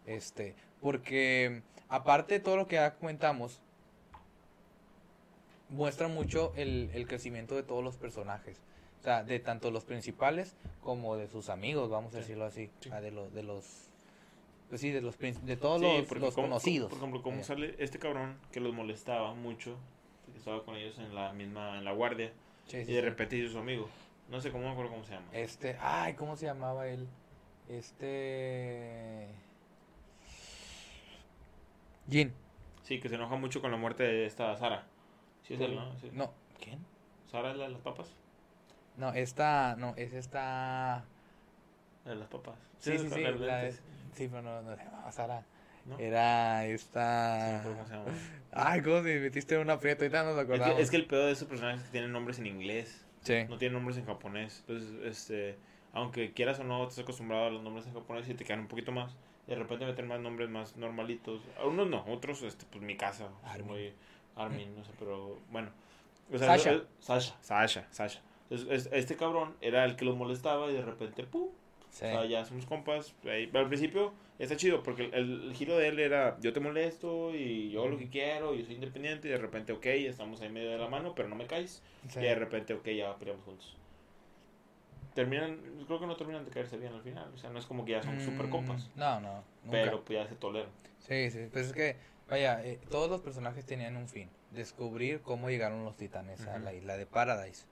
[0.06, 3.60] este, porque aparte de todo lo que ya comentamos
[5.70, 8.60] muestra mucho el, el crecimiento de todos los personajes.
[9.00, 12.20] O sea, de tanto los principales como de sus amigos, vamos a Sí.
[12.22, 12.70] decirlo así.
[12.80, 12.90] Sí.
[12.90, 13.66] De los, de los,
[14.70, 15.88] pues sí, de los, de todos Sí,
[16.20, 16.90] los, como- conocidos.
[16.90, 19.78] Por ejemplo, como sale este cabrón que los molestaba mucho,
[20.32, 22.32] que estaba con ellos en la misma, en la guardia,
[22.68, 23.90] Sí, y de repente hizo su amigo.
[24.30, 25.28] No sé cómo me acuerdo cómo se llama.
[25.34, 27.08] Este, ay, ¿cómo se llamaba él?
[27.70, 29.28] Este...
[32.10, 32.34] Jin.
[32.84, 34.84] Sí, que se enoja mucho con la muerte de esta Sara.
[35.44, 35.98] Sí, es él, ¿no?
[36.00, 36.10] Sí.
[36.14, 36.80] No, ¿quién?
[37.32, 38.14] ¿Sara es la de las papas?
[38.98, 41.06] No, esta, no, es esta...
[42.06, 42.56] La de las papas.
[42.80, 45.44] Sí, sí, sí, la sí, pero no, no se llamaba Sara.
[45.86, 45.98] ¿no?
[45.98, 47.60] Era Sí, esta...
[47.60, 48.12] acuerdo cómo se llama.
[48.52, 50.04] Ay, ¿cómo te metiste en una aprieta?
[50.04, 50.76] Ahorita nos Es acordamos.
[50.76, 53.46] que, es que el pedo de esos personajes es que tienen nombres en inglés, Sí.
[53.50, 54.64] no tienen nombres en japonés.
[54.68, 55.58] Entonces, este,
[55.94, 58.68] aunque quieras o no, estás acostumbrado a los nombres en japonés y te quedan un
[58.68, 59.16] poquito más.
[59.48, 61.42] Y de repente meten más nombres más normalitos.
[61.60, 63.30] A unos no, otros, este, pues mi casa.
[63.44, 63.68] Armin.
[63.68, 63.94] Muy,
[64.36, 65.70] Armin, no sé, pero bueno.
[66.32, 66.72] O sea, Sasha.
[66.74, 68.22] es- Sasha, Sasha, Sasha.
[68.50, 71.50] Entonces, es- este cabrón era el que los molestaba y de repente, ¡pum!
[71.94, 72.06] Sí.
[72.06, 73.14] O sea, ya somos compas.
[73.26, 73.48] ahí.
[73.48, 77.34] Pero al principio está chido porque el, el giro de él era yo te molesto
[77.36, 80.72] y yo lo que quiero, yo soy independiente y de repente, ok, estamos ahí medio
[80.72, 81.82] de la mano, pero no me caes.
[82.10, 82.20] Sí.
[82.20, 83.78] Y de repente, ok, ya peleamos juntos.
[85.14, 87.30] Terminan, creo que no terminan de caerse bien al final.
[87.34, 88.90] O sea, no es como que ya son super Mm, compas.
[88.96, 89.72] No, no, nunca.
[89.72, 90.72] Pero pues ya se toleran.
[90.98, 95.52] Sí, sí, pues es que, vaya, eh, todos los personajes tenían un fin, descubrir cómo
[95.52, 97.68] llegaron los titanes a la isla de Paradise.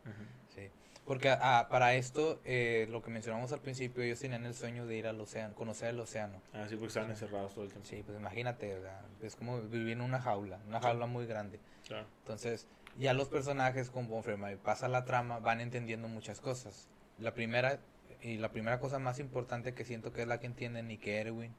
[1.05, 4.95] Porque ah, para esto, eh, lo que mencionamos al principio, ellos tenían el sueño de
[4.95, 6.41] ir al océano, conocer el océano.
[6.53, 7.87] Ah, sí, porque estaban encerrados todo el tiempo.
[7.87, 8.79] Sí, pues imagínate,
[9.21, 11.59] es como vivir en una jaula, una jaula muy grande.
[11.87, 12.05] Claro.
[12.19, 16.87] Entonces, ya los personajes, conforme pasa la trama, van entendiendo muchas cosas.
[17.17, 17.79] La primera,
[18.21, 21.17] y la primera cosa más importante que siento que es la que entienden y que
[21.17, 21.53] Erwin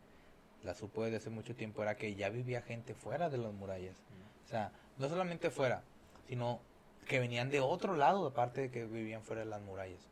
[0.63, 3.97] la supo desde hace mucho tiempo, era que ya vivía gente fuera de las murallas.
[4.45, 5.83] O sea, no solamente fuera,
[6.29, 6.61] sino
[7.07, 10.07] que venían de otro lado, aparte de que vivían fuera de las murallas.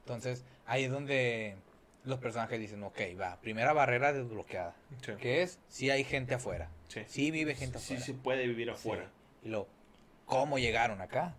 [0.00, 1.56] Entonces, ahí es donde
[2.04, 5.12] los personajes dicen, ok, va, primera barrera desbloqueada, Sí.
[5.20, 7.02] que es si hay gente afuera, Sí.
[7.08, 8.04] si vive gente Sí afuera.
[8.06, 9.04] se puede vivir afuera.
[9.42, 9.46] Sí.
[9.46, 9.66] Y luego,
[10.26, 11.34] ¿cómo llegaron acá?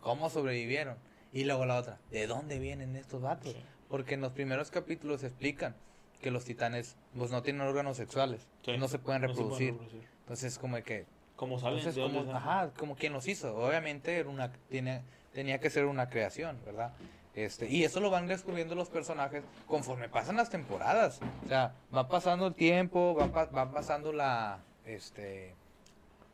[0.00, 0.96] ¿Cómo sobrevivieron?
[1.32, 3.52] Y luego la otra, ¿de dónde vienen estos vatos?
[3.52, 3.62] Sí.
[3.88, 5.74] Porque en los primeros capítulos explican
[6.20, 8.76] que los titanes pues no tienen órganos sexuales, Sí.
[8.76, 9.72] no se pueden No se pueden reproducir.
[9.72, 10.08] reproducir.
[10.20, 11.06] Entonces como que
[11.38, 11.78] ¿Cómo salen?
[11.78, 13.56] entonces ¿De dónde como ajá, como quién los hizo.
[13.56, 16.92] Obviamente era una tiene, tenía que ser una creación, ¿verdad?
[17.34, 21.20] Este, y eso lo van descubriendo los personajes conforme pasan las temporadas.
[21.44, 25.54] O sea, va pasando el tiempo, va, pa- va pasando la este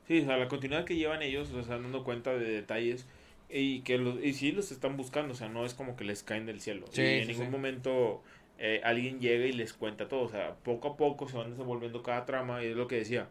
[0.08, 3.06] Sí, o sea, la continuidad que llevan ellos, o sea, dando cuenta de detalles
[3.50, 6.22] y que los, y sí los están buscando, o sea, no es como que les
[6.22, 6.86] caen del cielo.
[6.90, 7.52] Sí, y en sí, ningún sí.
[7.52, 8.22] momento
[8.58, 12.02] eh, alguien llega y les cuenta todo, o sea, poco a poco se van desenvolviendo
[12.02, 13.28] cada trama y es lo que decía,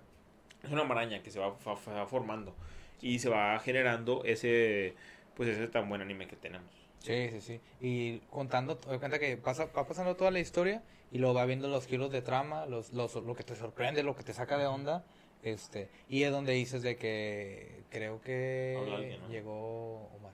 [0.64, 2.56] es una maraña que se va, fa- va formando
[3.02, 4.94] y se va generando ese,
[5.36, 6.72] pues ese tan buen anime que tenemos.
[7.00, 7.60] Sí, sí, sí.
[7.82, 11.86] Y contando, cuenta que pasa, va pasando toda la historia y luego va viendo los
[11.86, 15.04] giros de trama, los, los, lo que te sorprende, lo que te saca de onda.
[15.44, 19.28] Este, y es donde dices de que creo que Habla alguien, ¿no?
[19.28, 20.32] llegó Omar.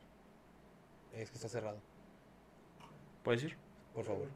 [1.15, 1.79] Es que está cerrado,
[3.23, 3.55] ¿Puedes ir?
[3.95, 4.27] por favor.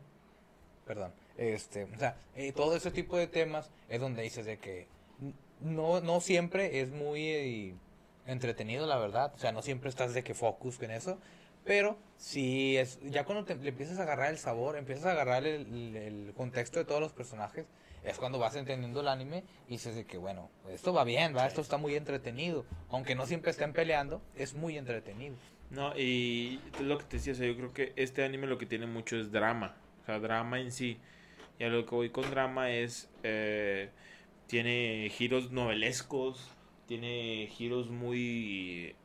[0.88, 1.14] Perdón.
[1.38, 4.88] Este, o sea, eh, todo ese tipo de temas es donde dices de que
[5.64, 7.76] no, no siempre es muy eh,
[8.28, 9.32] entretenido, la verdad.
[9.36, 11.18] O sea, no siempre estás de que focus en eso.
[11.66, 15.46] Pero sí es, ya cuando te, le empiezas a agarrar el sabor, empiezas a agarrar
[15.46, 17.66] el, el- contexto de todos los personajes,
[18.04, 21.78] es cuando vas entendiendo el anime y dices que, bueno, esto va bien, esto está
[21.78, 22.66] muy entretenido.
[22.90, 25.36] Aunque no siempre estén peleando, es muy entretenido.
[25.70, 29.16] No, y lo que te decía, yo creo que este anime lo que tiene mucho
[29.18, 30.98] es drama, o sea, drama en sí.
[31.60, 33.90] Y a lo que voy con drama es, eh,
[34.48, 36.50] tiene giros novelescos,
[36.88, 38.96] tiene giros muy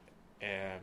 [0.40, 0.78] eh,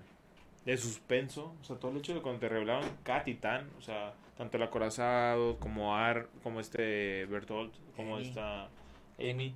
[0.65, 4.13] de suspenso, o sea, todo el hecho de cuando te revelaron cada titán, o sea,
[4.37, 8.27] tanto el acorazado como Ar, como este Bertolt, como Amy.
[8.27, 8.69] esta
[9.19, 9.55] Amy,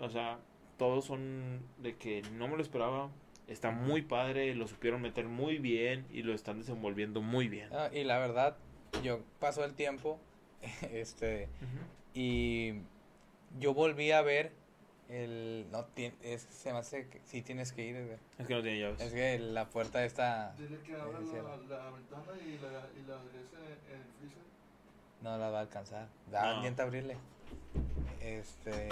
[0.00, 0.38] o sea,
[0.76, 3.10] todos son de que no me lo esperaba.
[3.46, 7.70] Está muy padre, lo supieron meter muy bien y lo están desenvolviendo muy bien.
[7.72, 8.58] Ah, y la verdad,
[9.02, 10.20] yo pasó el tiempo,
[10.92, 11.48] este,
[12.12, 12.74] y
[13.58, 14.52] yo volví a ver
[15.08, 18.18] el, no, tien- es, se me hace que sí tienes que ir, güey.
[18.38, 19.00] Es que no tiene llaves.
[19.00, 23.56] es que la puerta está, Dile que abra la, ventana y la, y la aderece
[23.90, 24.42] en el freezer.
[25.22, 26.56] no la va a alcanzar, da, No.
[26.58, 27.16] intenta abrirle,
[28.20, 28.88] este,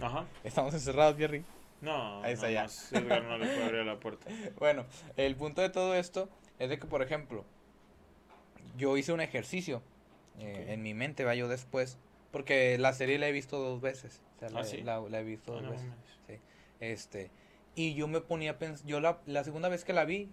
[0.00, 0.26] Ajá.
[0.44, 1.44] estamos encerrados, Jerry.
[1.80, 2.62] No, Ahí está ya.
[2.64, 4.30] más Edgar no le puede abrir la puerta.
[4.58, 7.44] Bueno, el punto de todo esto es de que, por ejemplo,
[8.76, 9.82] yo hice un ejercicio
[10.38, 11.98] eh, en mi mente, va yo después,
[12.32, 14.20] porque la serie la he visto dos veces.
[14.36, 14.82] O sea, la, ¿Ah, sí?
[14.82, 15.86] la- la he visto Ah, dos no veces.
[16.26, 16.34] Sí.
[16.80, 17.30] Este,
[17.76, 20.28] y yo me ponía a pensar, yo la, la segunda vez que la vi,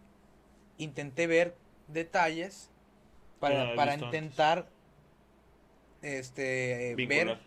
[0.78, 1.56] intenté ver
[1.88, 2.72] detalles
[3.40, 4.06] para, para antes.
[4.08, 4.68] intentar
[6.02, 7.26] este Vincular.
[7.28, 7.38] ver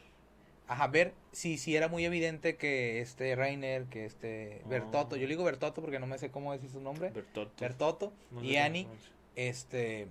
[0.68, 5.18] ajá, ver si, si era muy evidente que este Rainer, que este Bertotto, Oh.
[5.18, 7.52] yo le digo Bertotto porque no me sé cómo decir su nombre, Bertotto.
[7.60, 8.86] Bertotto No y Annie,
[9.36, 10.08] este,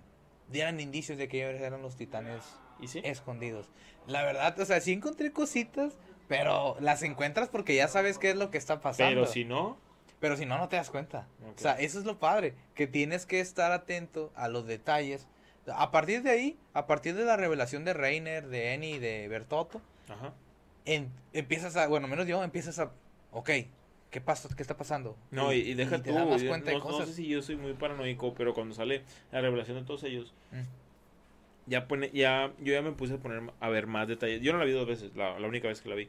[0.51, 2.43] dieran indicios de que ellos eran los titanes
[2.81, 3.01] ¿Y sí?
[3.03, 3.67] escondidos.
[4.07, 5.93] La verdad, o sea, sí encontré cositas,
[6.27, 9.21] pero las encuentras porque ya sabes qué es lo que está pasando.
[9.21, 9.77] Pero si no,
[10.19, 11.27] Pero si no, no te das cuenta.
[11.55, 15.27] O sea, eso es lo padre, que tienes que estar atento a los detalles.
[15.73, 19.27] A partir de ahí, a partir de la revelación de Reiner, de Annie y de
[19.27, 20.33] Bertotto, ajá.
[20.85, 22.91] en- empiezas a, bueno, menos yo, empiezas a,
[23.31, 23.49] ok,
[24.09, 24.49] ¿qué pasa?
[24.55, 25.15] ¿Qué está pasando?
[25.29, 27.09] No, y, y deja te tú, das y- cuenta no, de no cosas.
[27.09, 30.63] sé si yo soy muy paranoico, pero cuando sale la revelación de todos ellos, Mm.
[31.67, 34.41] Ya pone, ya, yo ya me puse a poner a ver más detalles.
[34.41, 36.07] Yo no la vi dos veces, la, la única vez que la vi.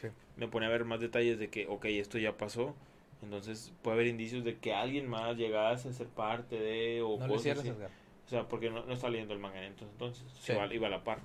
[0.00, 0.08] Sí.
[0.36, 2.74] Me pone a ver más detalles de que, ok, esto ya pasó.
[3.22, 7.26] Entonces puede haber indicios de que alguien más llegase a ser parte de o No
[7.26, 7.68] cosas cierres, así.
[7.70, 7.90] Edgar.
[8.26, 10.52] O sea, porque no, no está leyendo el manga entonces, entonces Sí.
[10.52, 11.18] iba, iba a la par.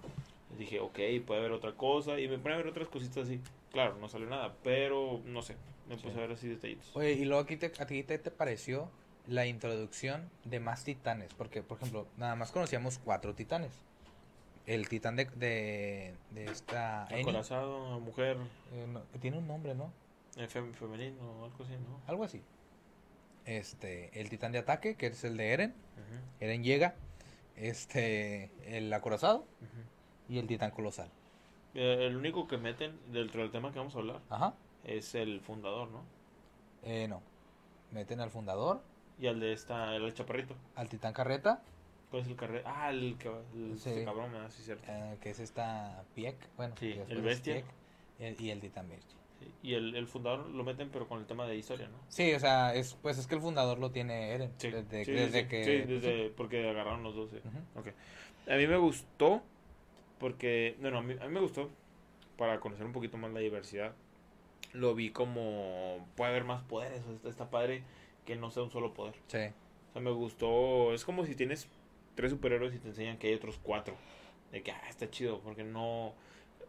[0.58, 3.40] Dije, ok, puede haber otra cosa y me pone a ver otras cositas así.
[3.72, 5.56] Claro, no salió nada, pero no sé,
[5.90, 6.96] me puse a ver así detallitos.
[6.96, 8.90] Oye, y luego aquí te, a ti te, te pareció
[9.28, 13.72] la introducción de más titanes, porque, por ejemplo, nada más conocíamos cuatro titanes.
[14.66, 18.38] El titán de, de, de esta Acorazado, mujer,
[18.74, 19.92] eh, no, tiene un nombre, ¿no?
[20.38, 22.02] eh, fem- femenino, algo así, ¿no?
[22.08, 22.42] Algo así.
[23.46, 25.74] Este, el titán de ataque, que es el de Eren.
[26.40, 26.96] Eren llega.
[27.58, 29.46] Este, el acorazado
[30.30, 31.10] y el titán colosal.
[31.76, 34.54] Eh, el único que meten dentro del tema que vamos a hablar Ajá.
[34.86, 36.04] es el fundador, ¿no?
[36.84, 37.22] Eh, no.
[37.92, 38.82] Meten al fundador,
[39.20, 40.56] Y al de esta, el chaparrito.
[40.76, 41.62] al titán carreta
[42.10, 42.64] ¿Cuál es el carrera?
[42.76, 43.90] Ah, el, que, el Sí.
[43.90, 44.50] este cabrón, ¿verdad?
[44.52, 44.84] Sí, cierto.
[44.88, 47.54] eh, que es esta Pieck, bueno, Sí, el es bestia.
[47.56, 47.66] Pieck,
[48.20, 49.18] el- y el titán bestia.
[49.40, 51.98] Sí, Y el, el fundador lo meten, pero con el tema de historia, ¿no?
[52.10, 54.52] Sí, o sea, es, pues es que el fundador lo tiene Eren.
[54.58, 55.64] Sí, desde, desde que.
[55.64, 57.32] sí, desde, porque agarraron los dos.
[57.32, 57.38] sí.
[57.38, 57.80] Ujú.
[57.80, 57.88] Ok.
[58.48, 59.42] A mí me gustó
[60.20, 61.70] porque, bueno, a mí, a mí me gustó
[62.38, 63.94] para conocer un poquito más la diversidad.
[64.74, 67.84] Lo vi como puede haber más poderes, está padre
[68.26, 69.16] que no sea un solo poder.
[69.28, 69.38] Sí.
[69.90, 71.68] O sea, me gustó, es como si tienes
[72.16, 73.96] tres superhéroes y te enseñan que hay otros cuatro.
[74.52, 76.14] De que, ah, está chido, porque no...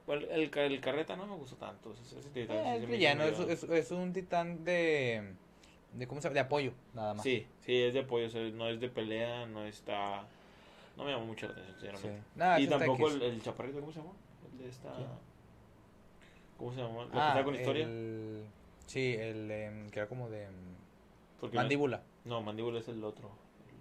[0.07, 1.93] Bueno, el, el carreta no me gustó tanto.
[1.93, 5.33] ese- ese titán sí Eh, es villano, es, es, es un titán de.
[5.95, 6.35] de ¿Cómo se llama?
[6.35, 7.23] De apoyo, nada más.
[7.23, 10.27] Sí, sí, es de apoyo, o sea, no es de pelea, no está...
[10.97, 11.83] No me llamó mucho la atención, Sí.
[12.03, 12.27] sinceramente.
[12.37, 14.12] Nada, y tampoco el, el chaparrito, ¿cómo se llama?
[14.53, 14.93] El de esta...
[16.59, 17.05] ¿Cómo se llama?
[17.07, 17.85] ¿La que Ah, está con historia?
[17.85, 18.45] el-
[18.87, 20.47] Sí, el em, que era como de.
[21.40, 22.03] Porque mandíbula.
[22.25, 23.31] No, mandíbula es el otro.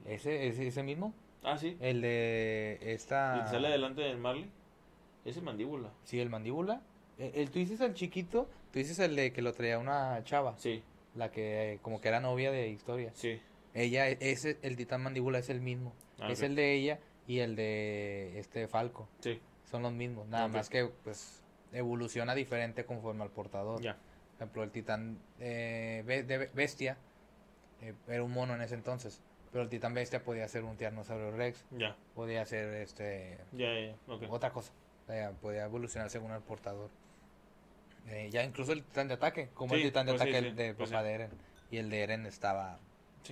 [0.06, 1.14] ¿Ese, ese, ese mismo?
[1.44, 1.78] Ah, sí.
[1.80, 3.38] El de esta.
[3.38, 4.50] El que sale adelante del Marley.
[5.26, 5.92] Ese es mandíbula.
[6.04, 6.82] Sí, el mandíbula.
[7.18, 10.56] El, el- tú dices el chiquito, tú dices el de que lo traía una chava,
[10.58, 10.84] Sí,
[11.16, 13.12] la que como que era novia de historia.
[13.14, 13.40] sí.
[13.76, 15.94] Ella, ese, el titán mandíbula es el mismo.
[16.20, 19.08] Ah, es el de ella y el de este Falco.
[19.20, 20.28] Sí, Son los mismos.
[20.28, 23.82] Nada más que pues evoluciona diferente conforme al portador.
[23.82, 23.94] ya.
[23.94, 26.98] Por ejemplo, el titán eh, de bestia
[27.84, 29.22] eh, era un mono en ese entonces.
[29.52, 33.38] Pero el titán bestia podía ser un tiranosaurio rex, Ya, podía ser este.
[34.08, 34.24] Ok.
[34.30, 34.72] otra cosa.
[35.42, 36.90] Podía evolucionar según el portador.
[38.08, 40.74] Eh, ya incluso el titán de ataque, como el titán de pues ataque sí, de
[40.74, 41.30] pues de Eren.
[41.72, 42.80] Y el de Eren estaba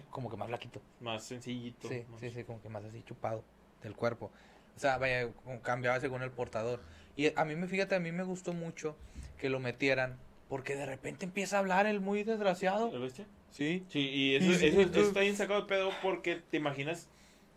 [0.10, 0.82] como que más flaquito.
[1.00, 1.88] Más sencillito.
[1.88, 3.44] Sí, más- sí, sí, como que más así chupado
[3.82, 4.32] del cuerpo.
[4.76, 5.28] O sea, vaya,
[5.64, 6.82] cambiaba según el portador.
[7.18, 8.96] Y a mí me, fíjate, a mí me gustó mucho
[9.38, 10.18] que lo metieran,
[10.52, 12.92] porque de repente empieza a hablar el muy desgraciado.
[12.94, 13.26] ¿El bestia?
[13.52, 13.86] Sí.
[13.88, 17.08] Sí, y eso, sí, eso, tú- eso está bien sacado de pedo porque te imaginas.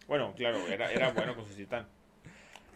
[0.06, 1.88] Bueno, claro, era, era bueno con su titán.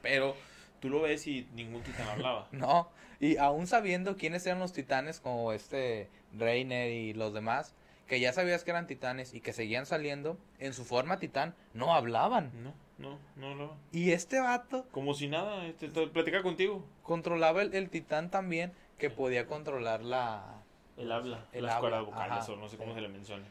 [0.02, 0.34] Pero
[0.80, 2.48] tú lo ves y ningún titán hablaba.
[2.52, 7.72] No, y aún sabiendo quiénes eran los titanes, como este Reiner y los demás,
[8.08, 11.94] que ya sabías que eran titanes y que seguían saliendo, en su forma titán, no
[11.94, 12.50] hablaban.
[12.64, 13.76] No, no, no hablaba.
[13.92, 16.84] Y este vato Como si nada, este, te- platica contigo.
[17.04, 20.62] controlaba el, el titán también, que podía controlar la...
[20.96, 21.46] Él habla.
[21.52, 22.52] Él las habla, cuerdas vocales ajá.
[22.52, 23.44] o no sé cómo se le menciona.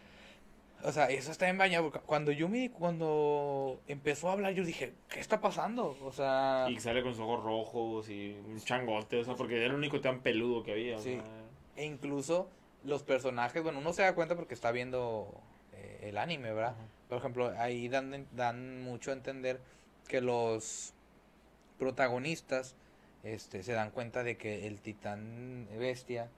[0.83, 1.91] O sea, eso está en bañado.
[2.05, 5.97] Cuando yo me, cuando empezó a hablar, yo dije, ¿qué está pasando?
[6.03, 9.65] O sea, Y sale con sus ojos rojos y un changote, o sea, porque era
[9.65, 10.97] el único tan peludo que había.
[10.97, 11.15] o Sí.
[11.15, 11.23] sea,
[11.77, 12.49] e incluso
[12.83, 15.33] los personajes, bueno, uno se da cuenta porque está viendo
[15.73, 16.75] eh, el anime, ¿verdad?
[17.09, 19.59] Por ejemplo, ahí dan, dan mucho a entender
[20.07, 20.93] que los
[21.79, 22.75] protagonistas
[23.33, 26.29] este, se dan cuenta de que el titán bestia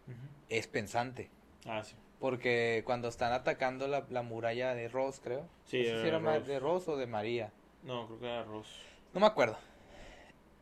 [0.50, 1.30] es pensante.
[1.66, 1.96] Ah, sí.
[2.20, 5.46] Porque cuando están atacando la, la muralla de Ross, creo.
[5.66, 6.48] Sí, no sé era si era Ross.
[6.48, 7.52] de Ross o de María.
[7.84, 8.68] No, creo que era Ross.
[9.14, 9.58] No me acuerdo.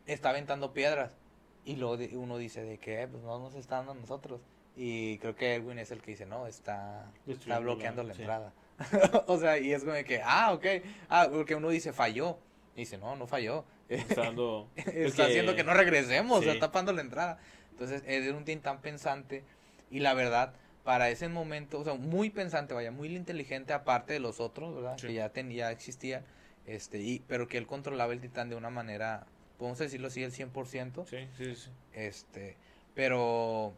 [0.06, 1.18] Está aventando piedras.
[1.66, 4.40] Y luego de- uno dice de que eh, pues no nos está dando a nosotros.
[4.76, 8.22] Y creo que Edwin es el que dice, no, está, está bloqueando la- la sí.
[8.22, 8.54] entrada.
[9.28, 10.66] o sea, y es como de que, ah, ok.
[11.10, 12.38] Ah, porque uno dice, falló.
[12.76, 13.66] Y dice, no, no falló.
[13.89, 14.32] Está
[15.26, 16.50] haciendo que no regresemos, Sí.
[16.50, 17.39] está tapando la entrada.
[17.71, 19.43] Entonces, es un titán pensante.
[19.91, 24.19] Y la verdad, para ese momento, o sea, muy pensante, vaya, muy inteligente, aparte de
[24.19, 24.97] los otros, ¿verdad?
[24.97, 25.08] Sí.
[25.08, 26.23] Que ya, ten- ya existían.
[26.65, 29.26] Este, y, pero que él controlaba el titán de una manera,
[29.58, 31.06] podemos decirlo así, el 100%.
[31.06, 31.69] Sí, sí, sí.
[31.93, 32.58] Este,
[32.93, 33.73] pero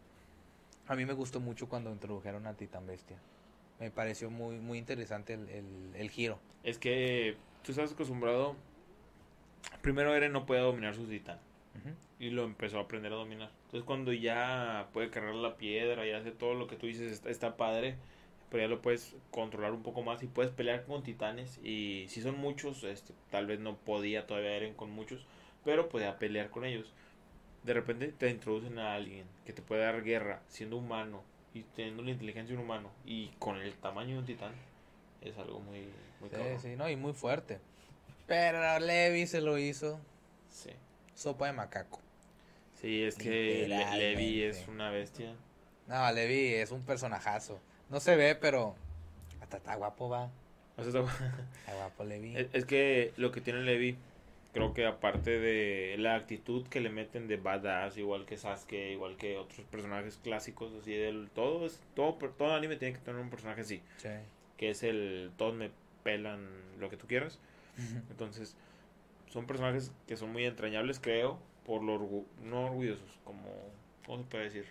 [0.88, 3.18] a mí me gustó mucho cuando introdujeron a Titán Bestia.
[3.80, 6.40] Me pareció muy, muy interesante el, el, el giro.
[6.64, 8.56] Es que tú estás acostumbrado.
[9.82, 11.40] Primero Eren no puede dominar su titán.
[12.20, 13.50] Y lo empezó a aprender a dominar.
[13.66, 17.30] Entonces cuando ya puede cargar la piedra y hace todo lo que tú dices, está,
[17.30, 17.96] está padre.
[18.50, 21.60] Pero ya lo puedes controlar un poco más y puedes pelear con titanes.
[21.64, 25.26] Y si son muchos, este, tal vez no podía todavía Eren con muchos.
[25.64, 26.92] Pero podía pelear con ellos.
[27.64, 32.04] De repente te introducen a alguien que te puede dar guerra siendo humano y teniendo
[32.04, 34.52] la inteligencia de un humano y con el tamaño de un titán.
[35.22, 37.60] Es algo muy, muy Sí, sí, no, y muy fuerte.
[38.30, 40.00] Pero Levi se lo hizo
[40.50, 40.70] Sí.
[41.16, 42.00] sopa de macaco.
[42.80, 43.98] Sí, es que Le-.
[43.98, 45.34] Levi es una bestia.
[45.88, 47.60] No, Levi es un personajazo.
[47.90, 48.76] No se ve, pero
[49.42, 50.30] hasta está guapo, va.
[50.78, 52.38] O sea, Está guapo Levi.
[52.38, 53.98] es, es que lo que tiene Levi,
[54.54, 59.18] creo que aparte de la actitud que le meten de badass, igual que Sasuke, igual
[59.18, 63.30] que otros personajes clásicos, así del todo, es, todo, todo anime tiene que tener un
[63.30, 64.10] personaje así, Sí.
[64.58, 65.70] que es el todos me
[66.04, 66.48] pelan
[66.80, 67.40] lo que tú quieras.
[68.10, 68.56] Entonces,
[69.30, 73.50] son personajes que son muy entrañables, creo, por lo orgu- no orgullosos, como,
[74.06, 74.66] ¿cómo se puede decir?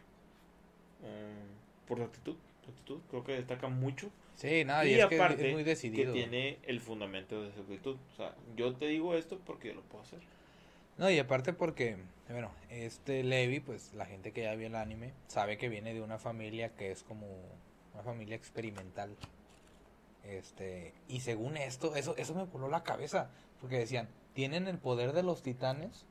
[1.03, 5.07] Um, por su actitud, su actitud, creo que destaca mucho Sí, nada, y, y es
[5.07, 7.97] que aparte es muy que tiene el fundamento de su actitud.
[8.13, 10.21] O sea, yo te digo esto porque yo lo puedo hacer.
[10.97, 11.97] No, y aparte porque,
[12.29, 16.03] bueno, este Levi, pues la gente que ya vio el anime, sabe que viene de
[16.03, 17.27] una familia que es como
[17.95, 19.11] una familia experimental.
[20.29, 25.14] Este, y según esto, eso, eso me voló la cabeza, porque decían, tienen el poder
[25.14, 26.05] de los titanes,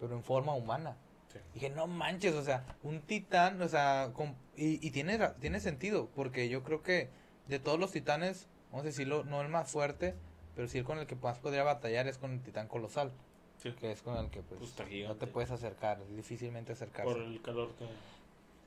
[0.00, 0.96] pero en forma humana.
[1.32, 1.38] Sí.
[1.54, 6.08] Dije, no manches, o sea, un titán, o sea, con- y, y tiene, tiene sentido,
[6.16, 7.08] porque yo creo que
[7.46, 10.16] de todos los titanes, vamos a decirlo, no el más fuerte,
[10.56, 13.12] pero sí el con el que más podría batallar es con el titán colosal
[13.58, 13.72] Sí.
[13.72, 17.10] que es con el que pues, Pues, no te puedes acercar, es difícilmente acercarse.
[17.12, 17.86] Por el calor que...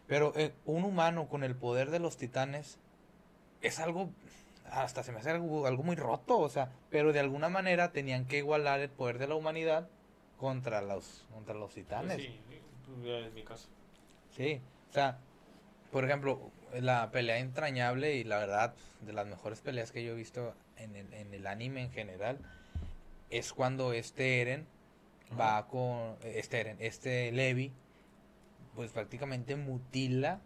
[0.08, 2.80] Pero eh, un humano con el poder de los titanes
[3.62, 4.10] es algo,
[4.71, 8.25] hasta se me hace algo, algo muy roto, o sea, pero de alguna manera tenían
[8.25, 9.89] que igualar el poder de la humanidad
[10.38, 12.15] contra los, contra los titanes.
[12.15, 12.39] Pues sí,
[12.86, 13.67] pues ya es mi caso.
[14.32, 15.19] Sí, o sea,
[15.91, 20.15] por ejemplo, la pelea entrañable y la verdad, de las mejores peleas que yo he
[20.15, 22.39] visto en el, en el anime en general,
[23.29, 24.67] es cuando este Eren
[25.39, 27.71] va con, este Eren, este Levi,
[28.75, 30.41] pues prácticamente mutila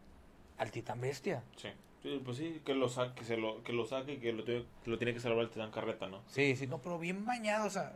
[0.58, 1.44] al titán bestia.
[1.56, 1.70] Sí.
[2.04, 4.44] Sí, pues sí, que lo saque, que se lo, que lo saque y que lo,
[4.44, 6.22] tiene- que lo tiene que salvar el titán carreta, ¿no?
[6.28, 7.96] Sí, sí, no, pero bien bañado, o sea,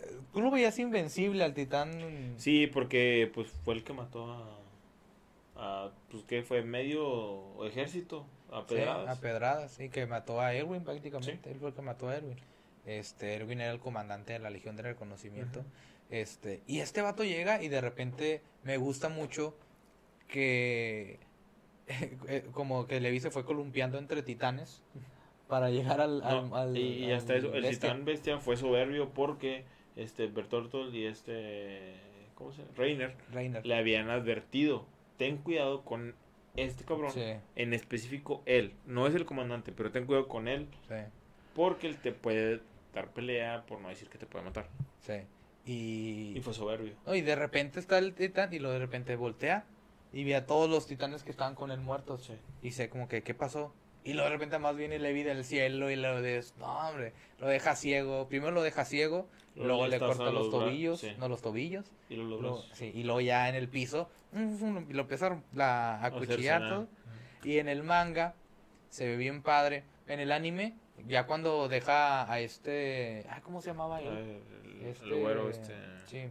[0.00, 2.34] eh, tú lo veías invencible al titán.
[2.38, 4.58] Sí, porque pues fue el que mató a,
[5.56, 9.18] a pues que fue medio ejército a Sí, pedradas.
[9.18, 11.50] a pedradas, sí, que mató a Erwin prácticamente.
[11.50, 12.38] Él fue el que mató a Erwin.
[12.86, 15.64] Este, Erwin era el comandante de la Legión de Reconocimiento.
[16.10, 19.56] Este, y este vato llega y de repente me gusta mucho
[20.28, 21.18] que eh,
[22.52, 24.82] como que Levi se fue columpiando entre titanes
[25.48, 27.90] para llegar al, No, al- y, hasta eso, el bestia.
[27.90, 29.64] titán bestia fue soberbio porque
[29.96, 31.94] este Bertoltol y este
[32.34, 32.72] ¿cómo se llama?
[32.76, 33.66] Reiner Reiner.
[33.66, 34.86] le habían advertido,
[35.18, 36.14] ten cuidado con
[36.56, 37.24] este cabrón, Sí,
[37.56, 40.94] en específico él, no es el comandante, pero ten cuidado con él sí,
[41.54, 42.60] porque él te puede
[42.94, 44.68] dar pelea, por no decir que te puede matar.
[45.00, 45.14] sí.
[45.64, 46.94] Y, Y fue soberbio.
[47.14, 49.64] y de repente está el titán y lo de repente voltea
[50.12, 52.24] y ve a todos los titanes que estaban con él muertos.
[52.24, 52.34] Sí.
[52.62, 53.72] Y sé como que, ¿qué pasó?
[54.04, 57.46] Y luego de repente más viene Levi del cielo y lo de, no hombre, lo
[57.46, 58.26] deja ciego.
[58.28, 61.86] Primero lo deja ciego, luego le corta los tobillos, sí, no los tobillos.
[62.08, 62.70] y los luego- brazos.
[62.74, 66.88] sí, y luego ya en el piso, mm, y lo empieza a- acuchillar todo.
[67.44, 68.34] Y en el manga
[68.90, 69.84] se ve bien padre.
[70.08, 70.74] En el anime,
[71.06, 74.08] ya cuando deja a este, ah, ¿cómo se llamaba Ah, él?
[74.08, 75.74] El, Este, el güero este
[76.06, 76.24] Sí,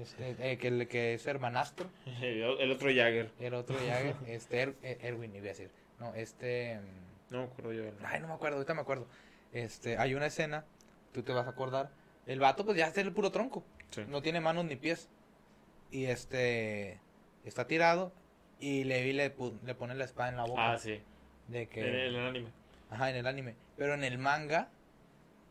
[0.00, 1.88] este, eh, que, el- que es hermanastro.
[2.22, 3.30] el otro Jagger.
[3.38, 5.70] El otro Jagger, este, Er- eh, Erwin, iba a decir.
[5.98, 6.78] No, este.
[6.80, 7.82] mm, No me acuerdo yo.
[8.04, 9.06] Ay, no me acuerdo, ahorita me acuerdo.
[9.52, 10.64] Este, hay una escena,
[11.12, 11.90] tú te vas a acordar.
[12.26, 13.64] El vato, pues ya es el puro tronco.
[13.90, 14.04] Sí.
[14.08, 15.08] No tiene manos ni pies.
[15.90, 16.98] Y este.
[17.44, 18.12] Está tirado.
[18.60, 19.34] Y Levi le,
[19.64, 20.72] le pone la espada en la boca.
[20.72, 21.00] Ah, sí.
[21.48, 21.80] De que.
[21.80, 22.48] En el, en el anime.
[22.90, 23.54] Ajá, en el anime.
[23.76, 24.68] Pero en el manga,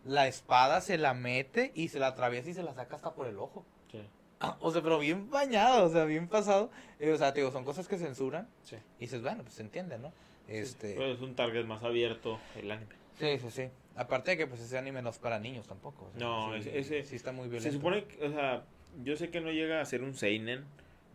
[0.06, 3.28] la espada se la mete y se la atraviesa y se la saca hasta por
[3.28, 3.66] el ojo.
[3.92, 4.02] Sí.
[4.62, 6.72] O sea, pero bien bañado, o sea, bien pasado.
[7.00, 8.48] Eh, o sea, te digo, son cosas que censuran.
[8.64, 8.78] Sí.
[8.98, 10.14] Y dices, bueno, pues se entiende, ¿no?
[10.48, 10.94] Este.
[10.96, 12.94] Pero es un target más abierto el anime.
[13.20, 13.70] Sí, sí, sí.
[13.96, 16.06] Aparte de que pues ese anime no es para niños tampoco.
[16.06, 17.70] o sea, No, sí, ese- ese- sí está muy violento.
[17.70, 18.64] Se supone que, o sea,
[19.04, 20.64] yo sé que no llega a ser un seinen,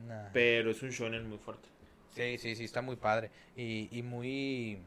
[0.06, 0.28] Nah.
[0.32, 1.66] pero es un shonen muy fuerte.
[2.10, 3.30] Sí, sí, sí, está muy padre.
[3.56, 4.78] Y, y muy,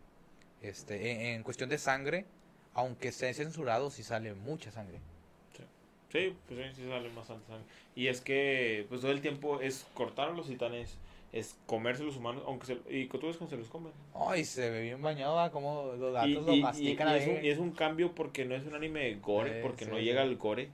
[0.62, 2.26] este, en, en cuestión de sangre,
[2.73, 5.00] aunque esté censurado, sí sale mucha sangre.
[6.12, 7.65] Sí, pues sí, sí sale bastante sangre.
[7.96, 10.98] Y es que, pues todo el tiempo es cortar a los titanes,
[11.34, 13.91] es comerse los humanos, aunque se, y tú ves cómo se los comen.
[14.15, 17.20] Ay, se ve bien bañado, como los gatos Y, lo y- mastican y ahí.
[17.22, 19.98] es un, y es un cambio porque no es un anime gore, Sí, porque no
[19.98, 20.04] sí.
[20.04, 20.70] llega al gore,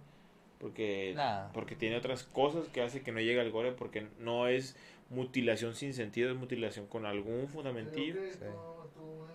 [0.60, 1.48] porque, Nah.
[1.52, 4.76] porque tiene otras cosas que hace que no llegue al gore, porque no es
[5.10, 8.14] mutilación sin sentido, es mutilación con algún fundamentillo.
[8.14, 8.40] Creo que Sí.
[8.40, 9.26] tú,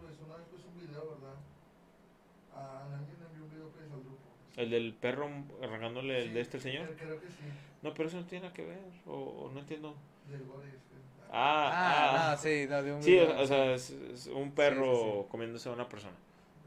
[0.00, 1.36] pues una vez pues un video, ¿verdad?
[2.54, 4.16] A alguien envió un video pues al grupo.
[4.56, 5.28] El del perro
[5.62, 6.94] arrancándole el de este señor.
[6.98, 7.34] Creo que sí,
[7.82, 9.96] No, pero eso no tiene nada que ver, o, o no entiendo.
[10.28, 10.42] del
[11.32, 14.26] Ah, Ah, ah, no, sí, no, de un Sí, video, o, o sea, es, es
[14.26, 15.28] un perro Sí, sí, sí.
[15.30, 16.14] comiéndose a una persona.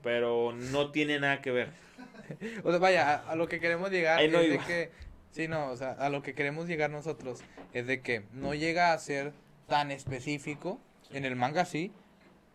[0.02, 1.70] Pero no tiene nada que ver.
[2.64, 4.92] O sea, vaya, a, a lo que queremos llegar Ahí no es de que...
[5.32, 7.44] Sí, no, o sea, a lo que queremos llegar nosotros
[7.74, 9.34] es de que no llega a ser
[9.68, 10.80] tan específico,
[11.12, 11.92] en el manga sí,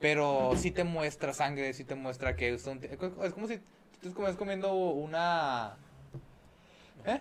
[0.00, 3.58] pero sí te muestra sangre, sí te muestra que es, un- es como si
[4.00, 5.76] tú estás comiendo una...
[7.04, 7.20] ¿Eh?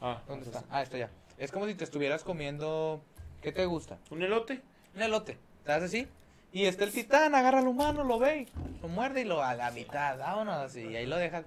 [0.00, 0.64] Ah, ¿Dónde está?
[0.70, 1.10] Ah, está ya.
[1.38, 3.02] Es como si te estuvieras comiendo...
[3.40, 3.98] ¿Qué te gusta?
[4.10, 4.62] ¿Un elote?
[4.94, 5.38] Un elote.
[5.64, 6.06] ¿Te das así?
[6.52, 8.46] Y está el titán, agarra al humano, lo ve,
[8.82, 11.46] lo muerde y lo a la mitad, vámonos así, y ahí lo dejan.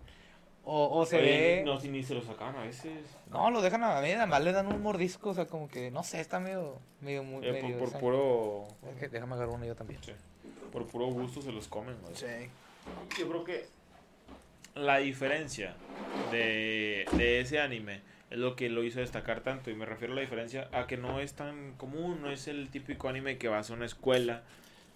[0.63, 1.63] O, o se Oye, ve...
[1.63, 3.05] No, si ni se lo sacan a veces.
[3.29, 5.91] No, lo dejan a la media, además le dan un mordisco, o sea, como que,
[5.91, 8.67] no sé, está medio, medio, muy, Eh, medio por, por puro.
[8.91, 10.01] Es que déjame agarrar uno yo también.
[10.03, 10.13] Sí.
[10.71, 12.15] por puro gusto se los comen, güey.
[12.15, 12.49] Sí.
[13.17, 13.65] Yo creo que
[14.75, 15.75] la diferencia
[16.31, 19.69] de, de ese anime es lo que lo hizo destacar tanto.
[19.69, 22.69] Y me refiero a la diferencia a que no es tan común, no es el
[22.69, 24.43] típico anime que vas a una escuela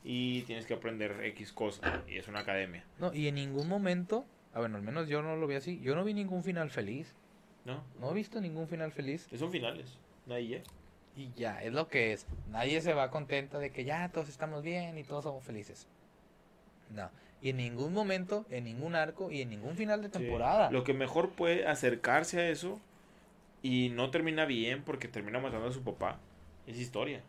[0.04, 2.04] y tienes que aprender X cosa.
[2.08, 5.36] Y es una academia, No, y en ningún momento, a bueno, al menos yo no
[5.36, 7.16] lo vi así, yo no vi ningún final feliz.
[7.66, 7.84] ¿no?
[8.00, 9.28] No he visto ningún final feliz.
[9.38, 10.62] Son finales, ya.
[11.16, 12.26] Y ya, es lo que es.
[12.50, 15.88] Nadie se va contenta de que ya todos estamos bien y todos somos felices.
[16.90, 17.10] No.
[17.42, 20.14] Y en ningún momento, en ningún arco y en ningún final de Sí.
[20.20, 20.70] temporada.
[20.72, 22.80] Lo que mejor puede acercarse a eso
[23.64, 26.18] y no termina bien porque termina matando a su papá
[26.68, 27.22] es historia.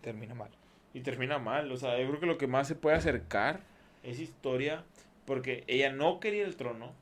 [0.00, 0.50] Termina mal.
[0.94, 1.70] Y termina mal.
[1.72, 3.60] O sea, yo creo que lo que más se puede acercar
[4.02, 4.84] es historia
[5.26, 6.92] porque ella no quería el trono.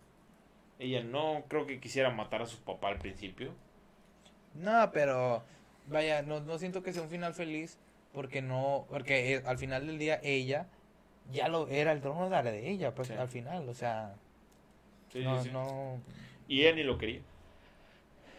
[0.78, 3.52] Ella no creo que quisiera matar a su papá al principio.
[4.54, 5.42] No, pero
[5.86, 7.78] vaya, no, no siento que sea un final feliz
[8.12, 10.66] porque no, porque eh, al final del día ella
[11.30, 13.14] ya lo era el trono de ella, pues Sí.
[13.14, 14.14] al final, o sea,
[15.12, 15.52] Sí, no, sí, sí.
[15.52, 16.00] no,
[16.48, 17.20] Y ella ni lo quería.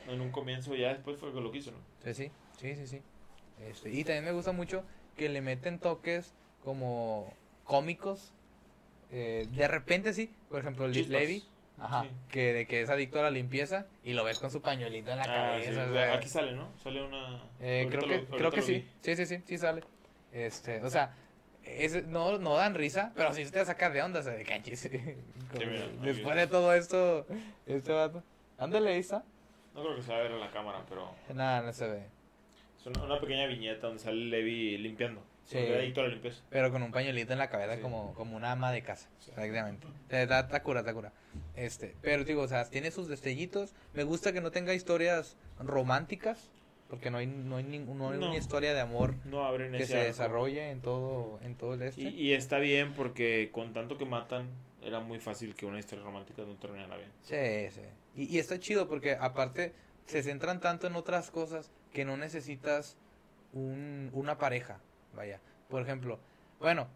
[0.08, 1.78] En un comienzo, ya después fue que lo quiso, ¿no?
[2.14, 3.02] sí, sí, sí, sí.
[3.62, 4.84] Este, y también me gusta mucho
[5.16, 7.32] que le meten toques como
[7.64, 8.34] cómicos,
[9.12, 11.08] eh, de repente sí, por ejemplo, Liz.
[11.10, 11.44] Levy,
[11.80, 12.10] ajá, Sí.
[12.30, 15.18] que de que es adicto a la limpieza y lo ves con su pañuelito en
[15.18, 16.70] la Ah, cabeza, o o sea, Aquí sale, ¿no?
[16.82, 17.44] Sale una.
[17.60, 18.88] Eh, creo que, lo- creo que sí.
[19.02, 19.84] Sí, sí, sí, sí sale.
[20.32, 21.14] Este, o sea,
[21.64, 24.90] es, no, no dan risa, pero sí te saca de onda, o sea, de canchis.
[26.02, 27.26] Después de todo esto,
[27.66, 28.24] este vato.
[28.58, 29.24] Ándale, Isa.
[29.74, 31.14] No creo que se va a ver en la cámara, pero.
[31.34, 32.04] Nada, no se ve.
[32.80, 35.22] Es una, una pequeña viñeta donde sale Levi limpiando.
[35.46, 35.56] Sí.
[35.58, 36.42] Porque era adicto a la limpieza.
[36.50, 37.82] Pero con un pañuelito en la cabeza Sí.
[37.82, 39.10] como, como una ama de casa.
[39.20, 39.32] Sí.
[39.34, 39.88] Prácticamente.
[40.10, 41.12] Eh, da- Está cura, está cura.
[41.56, 43.74] Este, pero digo, o sea, tiene sus destellitos.
[43.94, 46.50] Me gusta que no tenga historias románticas.
[46.92, 48.28] Porque no hay, no hay, ningún- no hay No.
[48.28, 50.08] una historia de amor No abren que se arco.
[50.08, 52.02] desarrolle en todo, en todo el este.
[52.02, 54.50] Y, y está bien porque con tanto que matan,
[54.84, 57.10] era muy fácil que una historia romántica no terminara bien.
[57.24, 57.82] Sí, sí.
[58.16, 59.74] Y, y está chido porque aparte
[60.06, 62.98] se centran tanto en otras cosas que no necesitas
[63.54, 64.80] un, una pareja.
[65.16, 65.40] Vaya.
[65.70, 66.20] Por ejemplo,
[66.60, 66.88] bueno,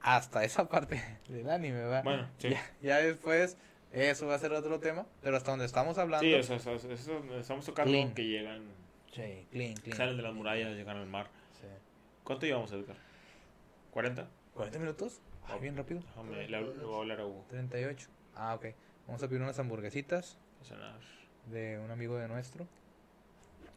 [0.00, 2.00] hasta esa parte del anime, ¿va?
[2.02, 2.48] Bueno, sí.
[2.50, 3.58] Ya, ya después,
[3.92, 6.24] eso va a ser otro tema, pero hasta donde estamos hablando.
[6.24, 8.14] Sí, o sea, o sea, eso estamos tocando Clean.
[8.14, 8.62] que llegan,
[9.18, 9.96] Sí, clean, clean.
[9.96, 11.26] salen de las murallas, llegan al mar.
[11.60, 11.66] Sí.
[12.22, 12.96] ¿Cuánto llevamos, Edgar?
[13.92, 14.26] ¿40?
[14.54, 15.20] ¿40 minutos?
[15.48, 16.00] Ah, bien rápido.
[16.00, 17.44] Déjame, le, le voy a hablar a Hugo.
[17.48, 18.08] 38.
[18.36, 18.66] Ah, ok.
[19.08, 20.38] Vamos a pedir unas hamburguesitas.
[21.50, 22.68] de un amigo de nuestro.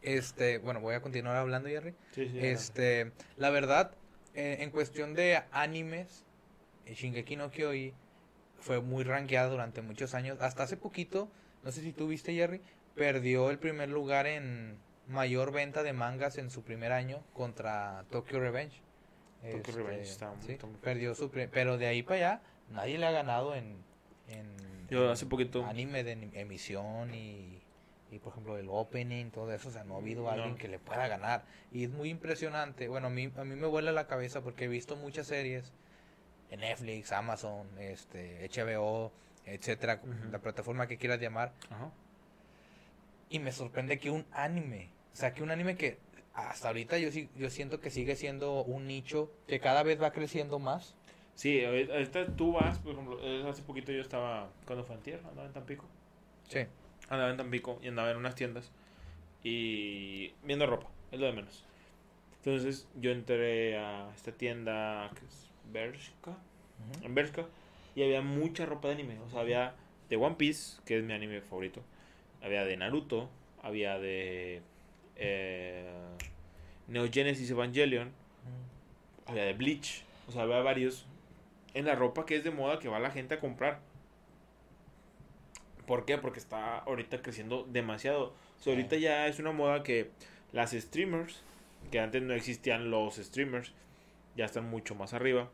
[0.02, 1.94] Este, bueno, voy a continuar hablando, Jerry.
[2.12, 2.38] Sí, sí.
[2.38, 3.92] Este, la verdad,
[4.34, 6.24] eh, en cuestión de animes,
[6.86, 7.94] eh, Shingeki no Kyojin
[8.60, 10.40] fue muy rankeada durante muchos años.
[10.40, 11.28] Hasta hace poquito,
[11.64, 12.60] no sé si tú viste, Jerry,
[12.94, 14.76] perdió el primer lugar en
[15.08, 18.80] mayor venta de mangas en su primer año contra Tokyo Revenge.
[19.42, 22.40] Este, Tokyo Revenge está muy- sí, está muy perdió su pero de ahí para allá
[22.70, 23.76] nadie le ha ganado en,
[24.28, 24.46] en
[24.88, 27.60] Yo en hace poquito- anime de em- emisión y,
[28.12, 30.30] y por ejemplo el opening todo eso o sea no ha habido No.
[30.30, 33.66] alguien que le pueda ganar y es muy impresionante bueno a mí a mí me
[33.66, 35.72] vuela la cabeza porque he visto muchas series
[36.50, 39.10] en Netflix Amazon este HBO
[39.44, 40.00] etcétera
[40.30, 41.90] la plataforma que quieras llamar Ajá.
[43.32, 45.98] Y me sorprende que un anime, o sea, que un anime que
[46.34, 50.12] hasta ahorita yo sí- yo siento que sigue siendo un nicho que cada vez va
[50.12, 50.94] creciendo más.
[51.34, 55.28] Sí, ahorita tú vas, por ejemplo, eh, hace poquito yo estaba, cuando fue en tierra,
[55.30, 55.86] andaba en Tampico.
[56.48, 56.60] Sí.
[57.08, 58.70] Andaba en Tampico y andaba en unas tiendas
[59.42, 61.64] y viendo ropa, es lo de menos.
[62.38, 66.36] Entonces yo entré a esta tienda que es Bershka,
[67.02, 67.46] en Bershka,
[67.94, 69.18] y había mucha ropa de anime.
[69.20, 69.74] O sea, había
[70.08, 71.82] de One Piece, que es mi anime favorito.
[72.42, 73.28] Había de Naruto,
[73.62, 74.60] había de
[75.16, 75.90] eh,
[76.88, 78.10] Neo Genesis Evangelion,
[79.26, 80.02] había de Bleach.
[80.28, 81.06] O sea, había varios
[81.74, 83.80] en la ropa que es de moda que va la gente a comprar.
[85.86, 86.18] ¿Por qué?
[86.18, 88.32] Porque está ahorita creciendo demasiado.
[88.60, 90.10] O sea, ahorita ya es una moda que
[90.52, 91.40] las streamers,
[91.90, 93.72] que antes no existían los streamers,
[94.36, 95.50] ya están mucho más arriba.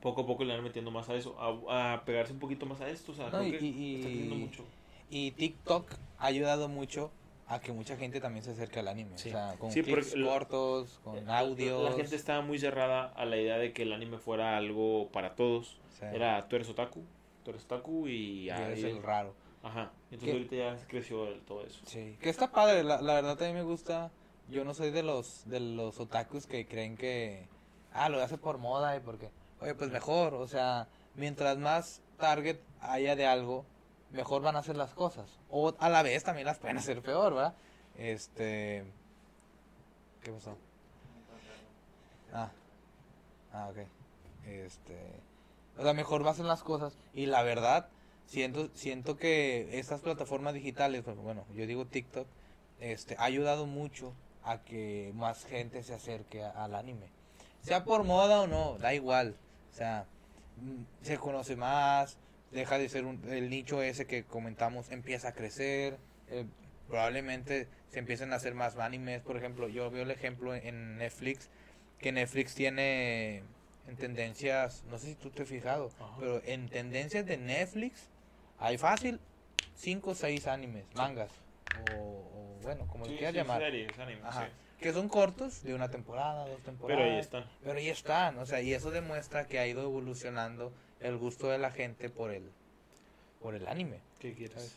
[0.00, 1.36] Poco a poco le van metiendo más a eso,
[1.68, 3.12] a, a pegarse un poquito más a esto.
[3.12, 4.64] O sea, No, creo y- que y- está creciendo mucho.
[5.10, 7.10] Y TikTok ha ayudado mucho
[7.48, 9.16] a que mucha gente también se acerque al anime.
[9.18, 9.28] Sí.
[9.28, 11.84] O sea, con Sí, clips cortos, con Eh, audios.
[11.90, 15.34] La gente estaba muy cerrada a la idea de que el anime fuera algo para
[15.36, 15.78] todos.
[16.00, 17.02] Era, tú eres otaku,
[17.44, 19.34] tú eres otaku y eres y- el raro.
[19.62, 19.90] Ajá.
[20.10, 21.80] Entonces ahorita ya creció el- todo eso.
[21.86, 24.10] Sí, que está padre, la, la verdad también me gusta.
[24.48, 27.46] Yo no soy de los de los otakus que creen que
[27.92, 29.30] ah, lo hace por moda y porque
[29.60, 33.64] oye, pues mejor, o sea, mientras más target haya de algo,
[34.10, 35.38] mejor van a hacer las cosas.
[35.50, 37.54] O a la vez también las pueden hacer peor, ¿verdad?
[37.96, 38.84] Este
[40.22, 40.56] ¿Qué pasó?
[42.32, 42.50] Ah.
[43.52, 43.78] Ah, ok.
[44.46, 44.96] Este,
[45.78, 46.96] o sea, mejor hacen las cosas.
[47.14, 47.88] Y la verdad,
[48.26, 52.26] siento, siento que estas plataformas digitales, pues, bueno, yo digo TikTok,
[52.80, 54.12] este, ha ayudado mucho
[54.44, 57.08] a que más gente se acerque a- al anime.
[57.62, 59.36] Sea por moda o no, da igual.
[59.72, 60.06] O sea,
[60.58, 62.18] mm, se conoce más,
[62.50, 65.98] deja de ser un- el nicho ese que comentamos, empieza a crecer.
[66.28, 66.44] eh,
[66.88, 69.22] probablemente se empiecen a hacer más animes.
[69.22, 71.50] Por ejemplo, yo veo el ejemplo en Netflix,
[71.98, 73.44] que Netflix tiene
[73.86, 76.16] en tendencias, no sé si tú te has fijado, Ajá.
[76.18, 78.08] pero en tendencias de Netflix
[78.58, 79.20] hay fácil
[79.76, 81.30] 5 o 6 animes, mangas,
[81.90, 83.60] o, o bueno, como Sí, le quieras sí, llamar.
[83.62, 84.46] series, anime, Ajá.
[84.46, 84.52] sí.
[84.80, 87.00] Que son cortos, de una temporada, dos temporadas.
[87.02, 87.44] Pero ahí están.
[87.62, 91.58] Pero ahí están, o sea, y eso demuestra que ha ido evolucionando el gusto de
[91.58, 92.50] la gente por el,
[93.40, 94.00] por el anime.
[94.18, 94.76] ¿Qué quieres?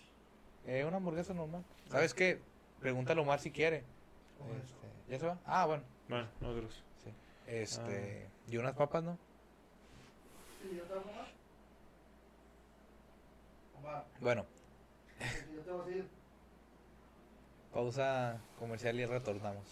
[0.67, 1.63] Eh, una hamburguesa normal.
[1.89, 2.39] ¿Sabes qué?
[2.79, 3.77] Pregúntale a Omar si quiere.
[3.77, 3.85] Eso.
[4.63, 5.37] Este, ¿Ya se va?
[5.45, 5.83] Ah, bueno.
[6.07, 6.83] Bueno, nosotros.
[7.03, 7.11] Sí.
[7.47, 8.51] Este, Ah.
[8.51, 9.17] y unas papas, ¿no?
[10.61, 11.27] Sí, ¿ya te vas a Omar?
[13.79, 14.45] Omar, Bueno,
[15.19, 16.07] ya te vas a ir.
[17.73, 19.63] pausa comercial y retornamos.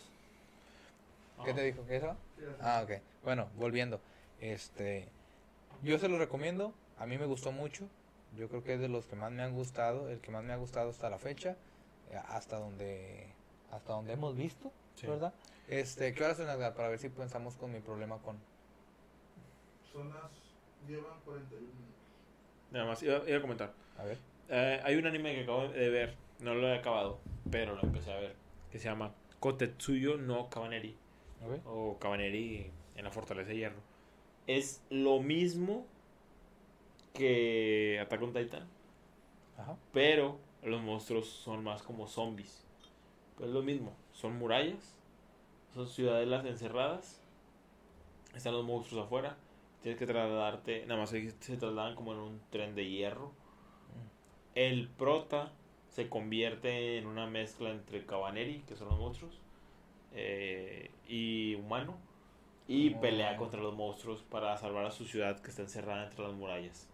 [1.45, 1.85] ¿Qué te dijo?
[1.85, 2.15] ¿Qué eso?
[2.61, 3.01] Ah, ok.
[3.23, 3.99] Bueno, volviendo.
[4.39, 5.07] Este,
[5.83, 6.73] yo se lo recomiendo.
[6.97, 7.87] A mí me gustó mucho.
[8.35, 10.09] Yo creo que es de los que más me han gustado.
[10.09, 11.55] El que más me ha gustado hasta la fecha.
[12.11, 13.27] eh, Hasta donde,
[13.71, 15.07] hasta donde hemos visto, Sí.
[15.07, 15.33] ¿verdad?
[15.67, 16.73] Este, ¿qué horas son Edgar?
[16.73, 18.37] Para ver si pensamos con mi problema con.
[19.91, 20.31] Son las.
[20.87, 21.95] Llevan 41 minutos.
[22.71, 23.73] Nada más, iba, iba a comentar.
[23.97, 24.17] A ver.
[24.49, 27.19] Eh, hay un anime que acabo de ver, no lo he acabado,
[27.51, 28.35] pero lo empecé a ver,
[28.71, 30.95] que se llama Kotetsuyo no Kabaneri,
[31.45, 31.59] ver.
[31.65, 33.81] o Kabaneri en la Fortaleza de Hierro.
[34.47, 35.85] Es lo mismo
[37.13, 38.67] que Attack on Titan,
[39.57, 39.75] Ajá.
[39.91, 42.65] pero los monstruos son más como zombies.
[43.35, 44.97] Pero es lo mismo, son murallas,
[45.73, 47.21] son ciudadelas encerradas,
[48.35, 49.37] están los monstruos afuera,
[49.81, 53.31] tienes que trasladarte, nada más se trasladan como en un tren de hierro.
[54.55, 55.51] El prota
[55.89, 59.39] se convierte en una mezcla entre Cabaneri, que son los monstruos,
[60.13, 61.97] eh, y humano,
[62.67, 66.33] y pelea contra los monstruos para salvar a su ciudad que está encerrada entre las
[66.33, 66.87] murallas.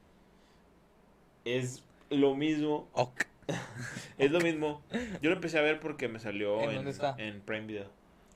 [1.46, 3.24] Es lo mismo Ok.
[4.18, 4.82] es lo mismo.
[5.22, 7.16] Yo lo empecé a ver porque me salió ¿En en, dónde está?
[7.18, 7.88] en Prime Video.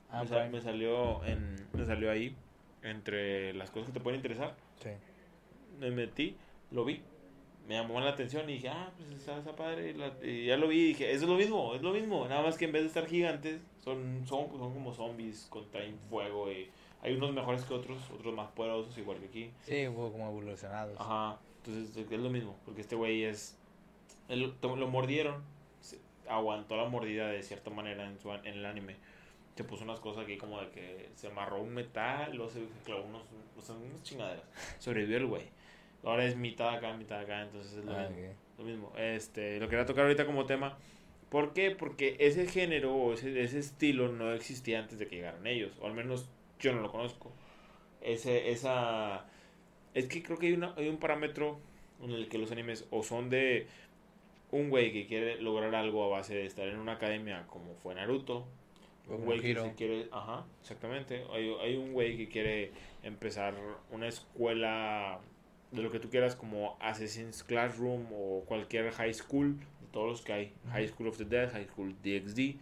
[0.10, 0.58] Ah, me, sal- Prime.
[0.58, 2.36] me salió en me salió ahí
[2.84, 4.56] entre las cosas que te pueden interesar.
[4.84, 4.90] Sí.
[5.80, 6.36] Me metí,
[6.72, 7.02] lo vi.
[7.68, 9.92] Me llamó la atención y dije, ah, pues está, está padre.
[9.92, 12.28] Y, la- y ya lo vi y dije, eso es lo mismo, es lo mismo.
[12.28, 15.98] Nada más que en vez de estar gigantes, son, son, son como zombies con traen
[16.10, 16.52] fuego.
[16.52, 16.70] Y
[17.02, 19.52] hay unos mejores que otros, otros más poderosos, igual que aquí.
[19.62, 21.00] Sí, hubo como evolucionados.
[21.00, 23.58] Ajá, entonces es lo mismo, porque este güey es...
[24.30, 25.44] él- lo mordieron,
[26.28, 28.96] aguantó la mordida de cierta manera en, su, en el anime.
[29.56, 33.04] Se puso unas cosas aquí como de que se amarró un metal, luego se clavó
[33.06, 33.24] unos,
[33.58, 34.44] o sea, unas chingaderas.
[34.78, 35.44] Sobrevivió el güey.
[36.04, 38.28] Ahora es mitad acá, mitad acá, entonces es lo Ah, mismo.
[38.30, 38.36] ok.
[38.60, 38.94] Lo mismo.
[38.98, 40.78] Este, lo quería tocar ahorita como tema.
[41.30, 41.72] ¿Por qué?
[41.72, 45.74] Porque ese género o ese, ese estilo no existía antes de que llegaran ellos.
[45.82, 46.30] O al menos
[46.60, 47.32] yo no lo conozco.
[48.02, 49.26] Ese, esa...
[49.94, 51.60] Es que creo que hay, una, hay un parámetro
[52.02, 53.68] en el que los animes o son de
[54.52, 57.96] un güey que quiere lograr algo a base de estar en una academia como fue
[57.96, 58.48] Naruto.
[59.10, 60.10] Un güey que se quiere...
[60.12, 61.24] Ajá, exactamente.
[61.34, 62.72] Hay, hay un güey que quiere
[63.04, 63.56] empezar
[63.92, 65.20] una escuela
[65.72, 70.22] de lo que tú quieras como Assassin's Classroom o cualquier high school, de todos los
[70.22, 70.54] que hay.
[70.72, 72.58] High School of the Dead, High School DxD.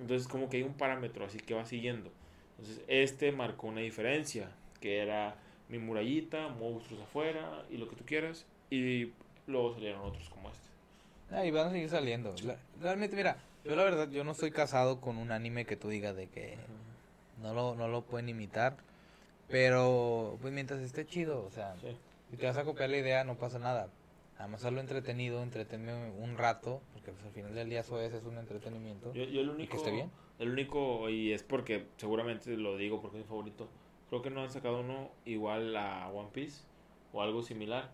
[0.00, 2.10] Entonces como que hay un parámetro así que va siguiendo.
[2.58, 4.50] Entonces este marcó una diferencia,
[4.80, 5.36] que era
[5.68, 8.46] mi murallita, monstruos afuera y lo que tú quieras.
[8.70, 9.12] Y
[9.46, 10.60] luego salieron otros como este.
[11.30, 12.34] Ah, y van a seguir saliendo.
[12.44, 15.88] La- realmente, mira, yo la verdad, yo no estoy casado con un anime que tú
[15.88, 16.56] digas de que
[17.42, 18.76] no lo, no lo pueden imitar.
[19.48, 21.96] Pero, pues mientras esté chido, o sea, Sí.
[22.30, 23.88] si te vas a copiar la idea, no pasa nada.
[24.38, 28.12] Nada más hacerlo entretenido, entretenerme un rato, porque pues, al final del día eso es,
[28.12, 29.12] es un entretenimiento.
[29.12, 30.10] Yo, yo el y único, que esté bien.
[30.38, 33.68] el único, y es porque seguramente lo digo porque es mi favorito,
[34.08, 36.62] creo que no han sacado uno igual a One Piece
[37.12, 37.90] o algo similar.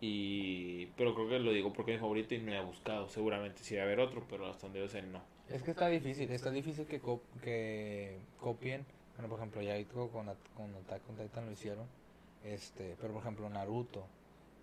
[0.00, 3.08] Y, pero creo que lo digo porque es mi favorito y no he buscado.
[3.08, 5.20] Seguramente sí va a haber otro, pero hasta donde yo sé no.
[5.48, 8.84] Es que está difícil, está difícil que, co- que copien.
[9.16, 11.86] Bueno, por ejemplo, ya con, con Attack on Titan lo hicieron.
[12.44, 14.04] Este, pero por ejemplo, Naruto,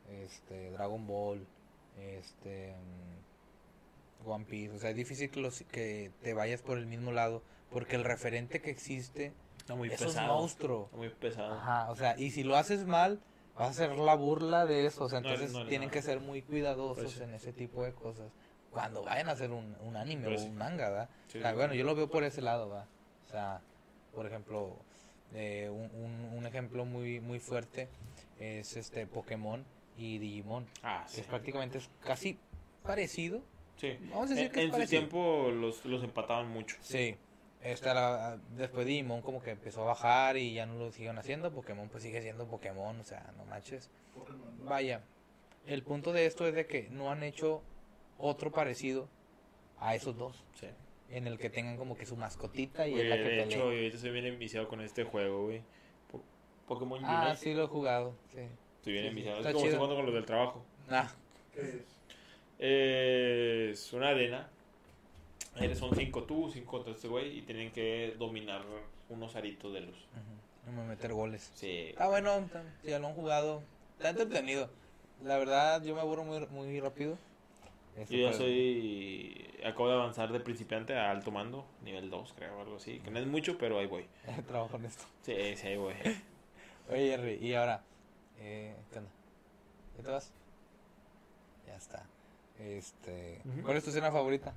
[0.09, 1.45] este, Dragon Ball,
[1.99, 2.73] este,
[4.25, 4.73] mm, One Piece.
[4.75, 7.41] O sea, es difícil que, los, que te vayas por el mismo lado.
[7.71, 10.37] Porque el referente que existe Está muy eso es pesado.
[10.37, 10.85] monstruo.
[10.85, 11.53] Está muy pesado.
[11.53, 13.21] Ajá, o sea, y si lo haces mal,
[13.57, 15.05] vas a ser la burla de eso.
[15.05, 17.93] O sea, entonces no, no, tienen que ser muy cuidadosos Pues en ese tipo de
[17.93, 18.29] cosas.
[18.71, 21.09] Cuando vayan a hacer un, un anime Pues o un manga, ¿verdad?
[21.29, 21.55] Sí, O sea, sí.
[21.57, 22.87] bueno, yo lo veo por ese lado, ¿va?
[23.27, 23.61] O sea,
[24.13, 24.75] por ejemplo,
[25.33, 27.87] Eh, un, un- un ejemplo muy, muy fuerte
[28.37, 29.63] es este Pokémon
[30.01, 30.65] y Digimon.
[30.81, 31.21] Ah, sí.
[31.21, 32.37] es prácticamente es casi
[32.83, 33.41] parecido.
[33.77, 33.97] Sí.
[34.09, 36.77] Vamos a decir En, que es en su tiempo los, los empataban mucho.
[36.81, 37.15] Sí.
[37.61, 41.51] Esta la- después Digimon como que empezó a bajar y ya no lo siguen haciendo.
[41.51, 43.89] Pokémon pues sigue siendo Pokémon, o sea, no manches.
[44.63, 45.01] Vaya,
[45.67, 47.61] el punto de esto es de que no han hecho
[48.17, 49.07] otro parecido
[49.79, 50.43] a esos dos.
[50.59, 50.67] Sí.
[51.09, 53.71] En el que tengan como que su mascotita y Güey, es la que de hecho,
[53.71, 55.61] yo estoy bien enviciado con este juego, güey.
[56.11, 56.23] Po-
[56.67, 58.41] Pokémon Ah, sí lo he jugado, sí.
[58.81, 59.37] Estoy bien enviciado.
[59.41, 60.63] Es como estoy jugando con los del trabajo.
[60.89, 61.07] Ah,
[61.53, 61.75] ¿Qué es?
[63.79, 64.49] Es una arena.
[65.59, 67.37] Eres- Son cinco tú, cinco contra este güey.
[67.37, 68.63] Y tienen que dominar
[69.09, 70.07] unos aritos de luz.
[70.65, 71.51] no me meter goles.
[71.53, 71.93] Sí.
[71.97, 72.49] Ah, bueno,
[72.81, 73.61] si ya lo han jugado,
[73.97, 74.67] está entretenido.
[75.23, 77.19] La verdad, yo me aburro muy, muy rápido.
[77.95, 79.47] Este, Yo ya pero- soy.
[79.63, 82.97] Acabo de avanzar de principiante a alto mando, nivel 2, creo, algo así.
[83.01, 84.07] Que no es mucho, pero ahí voy.
[84.47, 85.03] Trabajo en esto.
[85.21, 85.93] Sí, sí, ahí voy.
[86.89, 87.83] Oye, Jerry, y ahora,
[88.41, 89.11] eh, ¿qué onda?
[89.97, 90.31] ¿Ya te vas?
[91.67, 92.03] Ya está.
[92.59, 93.41] Este.
[93.63, 94.53] ¿cuál es tu escena favorita?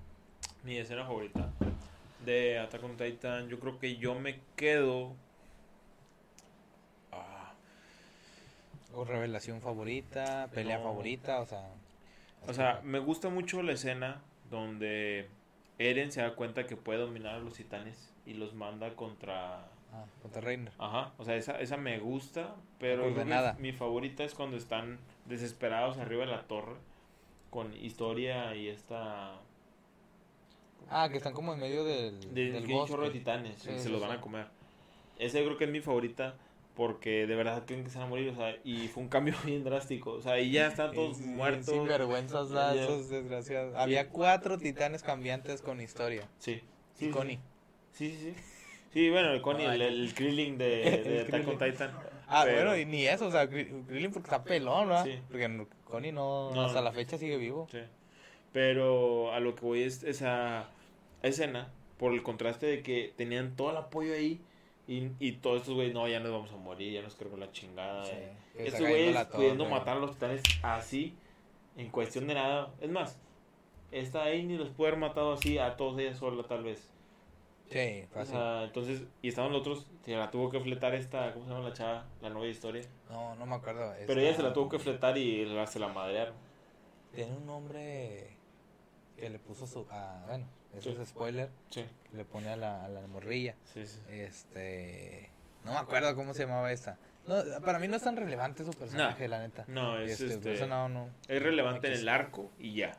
[0.62, 1.50] Mi escena favorita
[2.24, 5.14] de Attack on Titan, yo creo que yo me quedo.
[7.12, 7.52] Ah,
[8.94, 10.48] ¿O revelación favorita?
[10.52, 10.84] ¿Pelea No.
[10.84, 11.40] favorita?
[11.40, 11.68] O sea,
[12.46, 15.28] o sea, me gusta mucho la escena donde
[15.78, 19.66] Eren se da cuenta que puede dominar a los titanes y los manda contra.
[19.94, 20.72] Ah, contra Reiner.
[20.78, 23.06] Ajá, o sea, esa, esa me gusta, pero
[23.58, 26.76] mi favorita es cuando están desesperados arriba de la torre
[27.50, 29.40] con historia y esta.
[30.90, 33.78] Ah, que están como en medio del, De, del un chorro de titanes Sí, y
[33.78, 34.48] se los van a comer.
[35.18, 36.34] Esa yo creo que es mi favorita
[36.74, 39.34] porque de verdad creen que se van a morir, o sea, y fue un cambio
[39.44, 41.66] bien drástico, o sea, y ya están todos Sí, muertos.
[41.66, 43.74] Sin vergüenzas, esos desgraciados.
[43.76, 46.28] Había cuatro titanes cambiantes con historia.
[46.38, 46.60] Sí.
[46.98, 47.38] Y Connie.
[47.92, 48.53] Sí, sí, sí.
[48.94, 50.66] Sí, bueno, el Connie, el, el Krillin de,
[51.04, 51.58] de Attack on.
[51.58, 51.90] Titan.
[52.26, 55.04] Ah, Pero- bueno, y ni eso, o sea, Kri- Krillin porque está pelón, ¿verdad?
[55.04, 55.18] Sí.
[55.28, 56.84] Porque Connie no, No, hasta no.
[56.86, 57.68] la fecha sigue vivo.
[57.70, 57.80] Sí.
[58.52, 60.68] Pero a lo que voy es esa
[61.22, 61.68] escena,
[61.98, 64.40] por el contraste de que tenían todo el apoyo ahí
[64.86, 67.50] y, y todos estos güeyes, no, ya nos vamos a morir, ya nos cargó la
[67.50, 68.04] chingada.
[68.04, 68.32] Sí, eh.
[68.58, 71.14] Estos güeyes pudiendo matar a los titanes así,
[71.76, 72.72] en cuestión de nada.
[72.80, 73.18] Es más,
[73.90, 76.88] esta ahí ni los puede haber matado así a todos ella sola, tal vez.
[77.74, 78.34] Sí, O fácil.
[78.34, 81.68] sea, entonces, y estaban los otros, se la tuvo que fletar esta, ¿cómo se llama
[81.68, 82.06] la chava?
[82.22, 82.82] La nueva historia.
[83.10, 83.92] No, no me acuerdo.
[84.06, 86.34] Pero esta- ella se la tuvo que fletar y la- se la madrearon.
[87.14, 88.28] Tiene un nombre
[89.16, 89.86] que le puso su...
[89.90, 90.46] Ah, bueno,
[90.76, 90.98] eso Sí.
[91.00, 91.50] es spoiler.
[91.70, 93.56] Sí, le pone a la, a la morrilla.
[93.64, 93.98] sí, sí.
[94.08, 95.30] Este...
[95.64, 96.96] No me acuerdo cómo se llamaba esta.
[97.26, 99.64] No, para mí no es tan relevante su personaje, la neta.
[99.66, 100.66] No, es Este, este.
[100.66, 101.08] no, no.
[101.26, 102.96] Es relevante en el arco y ya.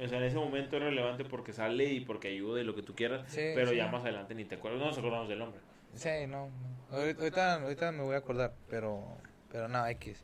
[0.00, 2.82] O sea, en ese momento es relevante porque sale y porque ayuda y lo que
[2.82, 3.26] tú quieras.
[3.28, 3.76] Sí, pero sí.
[3.76, 4.80] ya más adelante ni te acuerdas.
[4.80, 5.60] No nos acordamos del nombre.
[5.94, 6.48] Sí, no.
[6.90, 6.96] no.
[6.96, 9.04] Ahorita, ahorita, me voy a acordar, pero...
[9.50, 10.22] Pero nada, X.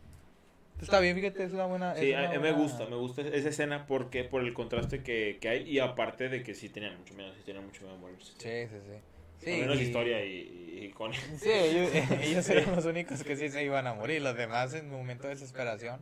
[0.80, 1.94] Está bien, fíjate, es una buena...
[1.94, 4.52] Sí, una a, a mí me buena- gusta, me gusta esa escena porque por el
[4.54, 7.82] contraste que, que hay y aparte de que sí tenían mucho miedo, sí tenían mucho
[7.82, 8.32] miedo a morirse.
[8.36, 8.98] Sí, sí, sí.
[9.44, 11.20] Sí, Al menos y- historia y, y con Sí,
[11.50, 11.90] ellos,
[12.22, 14.20] ellos eran los únicos que sí se iban a morir.
[14.22, 16.00] Los demás, en un momento de desesperación,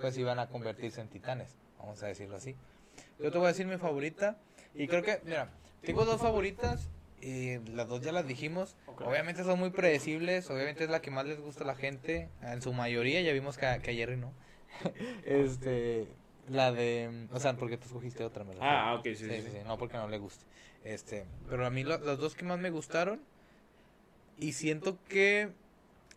[0.00, 1.56] pues iban a convertirse en titanes.
[1.78, 2.56] Vamos a decirlo así.
[3.18, 4.38] Yo te voy a decir mi favorita.
[4.74, 5.50] Y creo que, mira,
[5.82, 6.88] tengo dos favoritas.
[7.20, 8.74] Y las dos ya las dijimos.
[8.86, 9.02] Ok.
[9.02, 10.50] Obviamente son muy predecibles.
[10.50, 12.28] Obviamente es la que más les gusta a la gente.
[12.42, 14.32] En su mayoría, ya vimos que, que a Jerry no.
[15.24, 16.08] este.
[16.48, 17.28] La de.
[17.32, 18.54] O sea, porque tú escogiste otra, me.
[18.60, 19.24] Ah, ok, sí, sí.
[19.26, 19.48] Sí, sí, sí.
[19.52, 20.44] sí, no porque no le guste.
[20.84, 23.20] Este, pero a mí lo- las dos que más me gustaron
[24.38, 25.50] y siento que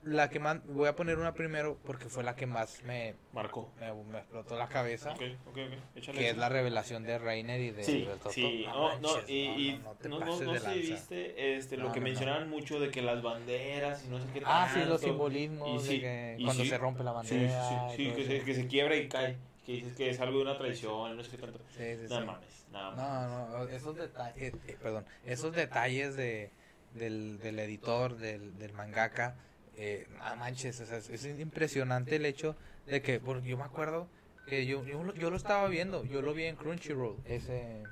[0.04, 3.72] la que más voy a poner una primero porque fue la que más me, Marcó.
[3.80, 5.74] me, me explotó la cabeza, Ok, ok, ok.
[5.96, 6.20] Échale.
[6.20, 8.30] que es la revelación de Reiner y de Sí, Toto.
[8.30, 10.66] sí, No no, no, manches, y, y no, no, no no, no, no de sé,
[10.68, 10.80] lanza.
[10.94, 12.10] viste este, lo No, que no, no.
[12.12, 14.90] mencionaban mucho de que las banderas y no sé qué Ah, sí, tanto.
[14.92, 16.70] los simbolismos Y de sí, que y cuando sí.
[16.70, 17.90] se rompe la Sí, sí, bandera.
[17.90, 18.46] sí, sí, que, se, eso.
[18.46, 19.38] que se quiebra y cae.
[19.66, 21.60] Que dices que es algo de una traición, no sé qué tanto.
[21.76, 22.28] Sí, sí, Nada sí.
[22.28, 23.50] mames, nada más.
[23.52, 26.52] No, no, esos detalles, eh, perdón, esos detalles de,
[26.94, 29.36] del, del editor, del, del mangaka,
[29.78, 32.56] eh, no manches, o sea, es, es impresionante el hecho
[32.86, 34.08] de que, porque yo me acuerdo
[34.48, 37.84] que yo, yo, lo, yo lo estaba viendo, yo lo vi en Crunchyroll, ese,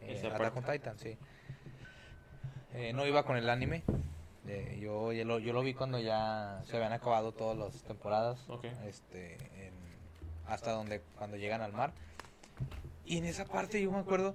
[0.00, 1.16] eh, Attack on Titan, sí.
[2.74, 3.82] Eh, no iba con el anime,
[4.48, 8.40] eh, yo, yo, lo, yo lo vi cuando ya se habían acabado todas las temporadas,
[8.48, 8.64] Ok.
[8.86, 9.34] este,
[9.66, 9.74] en-
[10.46, 11.92] hasta donde, cuando llegan al mar.
[13.06, 14.34] Y en esa parte yo me acuerdo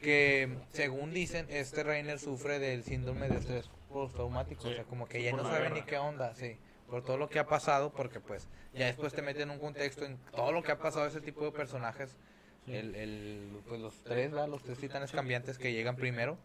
[0.00, 4.62] que, según dicen, este Reiner sufre del síndrome de estrés postraumático.
[4.62, 5.74] Sí, O sea, como que sí, ya no sabe guerra.
[5.74, 6.56] ni qué onda, sí.
[6.88, 10.04] Por todo lo que ha pasado, porque pues ya después te meten en un contexto
[10.04, 12.16] en todo lo que ha pasado a ese tipo de personajes.
[12.66, 14.48] El, el, pues los tres, ¿verdad?
[14.48, 16.36] Los tres titanes cambiantes que llegan primero.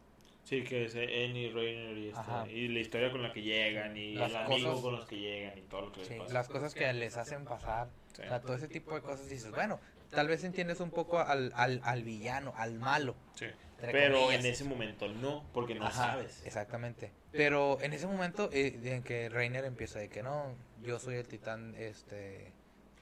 [0.44, 4.16] Sí, que es Annie, Rainer y, esta, y la historia con la que llegan y
[4.16, 6.34] Las el amigo cosas- con los que llegan y todo lo que les pasa.
[6.34, 9.80] las cosas que les hacen pasar, o sea, todo ese tipo de cosas dices, bueno,
[10.10, 13.16] tal vez entiendes un poco al, al, al villano, al malo.
[13.36, 13.46] Sí.
[13.82, 14.44] Pero comillas.
[14.46, 16.42] en ese momento no, porque no Ajá, sabes.
[16.46, 17.12] Exactamente.
[17.32, 20.54] Pero en ese momento eh, en que Reiner empieza de que no,
[20.84, 22.52] yo soy el titán este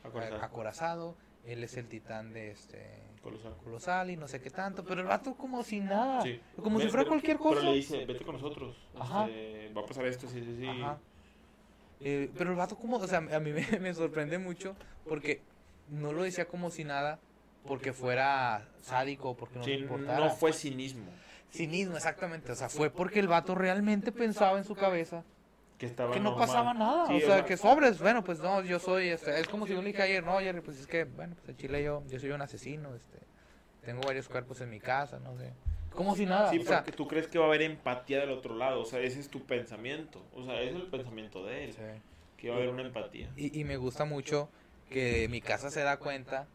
[0.03, 0.41] Acorazado.
[0.43, 1.15] acorazado,
[1.45, 2.85] él es el titán de este
[3.23, 3.55] Colosal.
[3.63, 6.39] colosal y no sé qué tanto, pero el vato como si nada, Sí.
[6.61, 7.59] como si fuera cualquier cosa.
[7.61, 8.75] Pero le dice, vete con nosotros.
[8.97, 9.25] Ajá.
[9.27, 10.67] este, va a pasar esto, sí, sí, sí.
[10.67, 10.99] Ajá.
[11.99, 14.75] Eh, pero el vato como, o sea, a mí me, me sorprende mucho
[15.09, 15.41] porque
[15.89, 17.19] no lo decía como si nada
[17.65, 20.19] porque fuera sádico, porque no Sí, le importara.
[20.19, 21.05] no fue cinismo.
[21.51, 22.51] Cinismo, exactamente.
[22.51, 25.23] O sea, fue porque el vato realmente pensaba en su cabeza
[25.77, 26.47] Que estaba que no normal.
[26.47, 27.07] pasaba nada.
[27.07, 29.81] Sí, o, sea, que sobres, bueno, pues no, yo soy, este, es como si yo
[29.81, 32.31] le dije ayer, no, Jerry, pues es que, bueno, pues en Chile yo, yo soy
[32.31, 33.19] un asesino, este,
[33.85, 35.53] tengo varios cuerpos en mi casa, no sé.
[35.93, 38.29] Como si nada, Sí, o sea, porque tú crees que va a haber empatía del
[38.31, 38.81] otro lado.
[38.81, 40.21] O sea, ese es tu pensamiento.
[40.35, 41.73] O sea, ese es el pensamiento de él.
[41.73, 41.81] sí.
[42.37, 43.31] Que va a haber una empatía.
[43.35, 44.47] y, y me gusta mucho
[44.91, 46.45] que mi casa se da cuenta,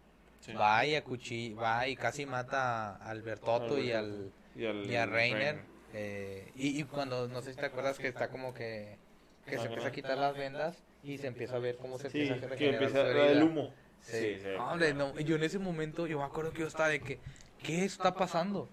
[0.43, 0.53] Sí.
[0.55, 5.07] va y acuchi- va y casi mata a Albertotto y al, Y, al- y a
[5.07, 5.61] Reiner.
[5.95, 8.99] eh, y, y cuando, no sé si te acuerdas que está como que,
[9.47, 12.19] que se empieza a quitar las vendas y se empieza a ver cómo se Sí,
[12.23, 13.45] empieza a que regenerar empieza su la del herida.
[13.45, 13.75] humo.
[14.01, 14.17] Sí.
[14.17, 14.49] Sí, sí.
[14.59, 17.21] Hombre, no, yo en ese momento, yo me acuerdo que yo estaba de que,
[17.63, 18.69] ¿qué está pasando?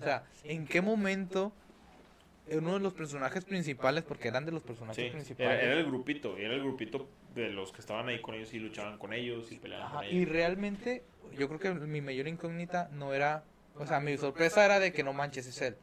[0.00, 1.52] O sea, ¿en qué momento
[2.50, 5.84] uno de los personajes principales, porque eran de los personajes Sí, era, principales, era el
[5.84, 9.50] grupito, era el grupito de los que estaban ahí con ellos y luchaban con ellos
[9.52, 10.28] y peleaban Ajá, con y ellos.
[10.30, 11.04] realmente
[11.38, 13.44] yo creo que mi mayor incógnita no era,
[13.76, 15.76] o sea, mi sorpresa era de que no manches es él,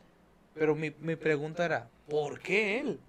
[0.54, 3.00] pero mi, mi pregunta era, ¿por qué él?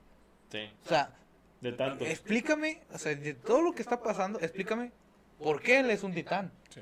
[0.51, 1.15] Sí, O sea,
[1.61, 2.05] de tanto.
[2.05, 4.93] explícame, o sea, de todo lo que está pasando, explícame,
[5.39, 6.53] ¿por qué él es un titán?
[6.71, 6.81] Sí.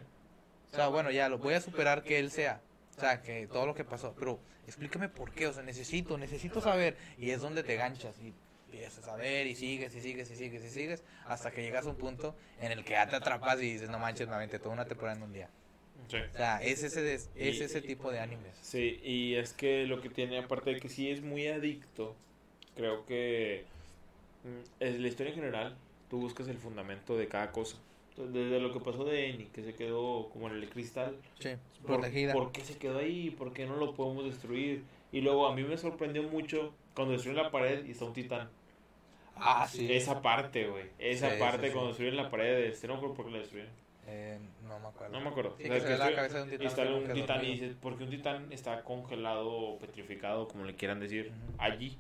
[0.73, 2.61] O sea, bueno, ya lo voy a superar que él sea.
[2.97, 4.15] O sea, que todo lo que pasó.
[4.19, 5.47] Pero explícame por qué.
[5.47, 6.97] O sea, necesito, necesito saber.
[7.17, 8.19] Y es donde te ganchas.
[8.21, 8.35] Y
[8.77, 11.03] empiezas a ver y sigues y sigues y sigues y sigues.
[11.27, 13.99] Hasta que llegas a un punto en el que ya te atrapas y dices, no
[13.99, 15.49] manches, me aventé toda una temporada en un día.
[16.09, 16.19] Sí.
[16.33, 18.55] O sea, es ese, des- es Y- ese tipo de animes.
[18.63, 22.15] Sí, y es que lo que tiene, aparte de que sí es muy adicto,
[22.77, 23.65] creo que
[24.45, 25.77] mm, es la historia en general,
[26.11, 27.79] tú buscas el fundamento de cada cosa.
[28.17, 31.51] Desde lo que pasó de Eni, que se quedó como en el cristal, Sí,
[31.83, 32.33] ¿por, protegida.
[32.33, 33.31] ¿por qué se quedó ahí?
[33.31, 34.85] ¿Por qué no lo podemos destruir?
[35.13, 38.49] Y luego a mí me sorprendió mucho cuando destruyen la pared y está un titán.
[39.37, 39.93] Ah, sí.
[39.93, 40.85] Esa parte, güey.
[40.99, 41.73] Esa Sí, parte sí, sí.
[41.73, 43.69] cuando destruyen la pared de este, no creo por qué la destruyen.
[44.09, 45.13] Eh, no me acuerdo.
[45.13, 45.55] No me acuerdo.
[45.59, 46.63] Sí, O sea, que la cabeza de un titán.
[46.63, 50.75] Y está un titán y dices, porque un titán está congelado o petrificado, como le
[50.75, 51.97] quieran decir, allí.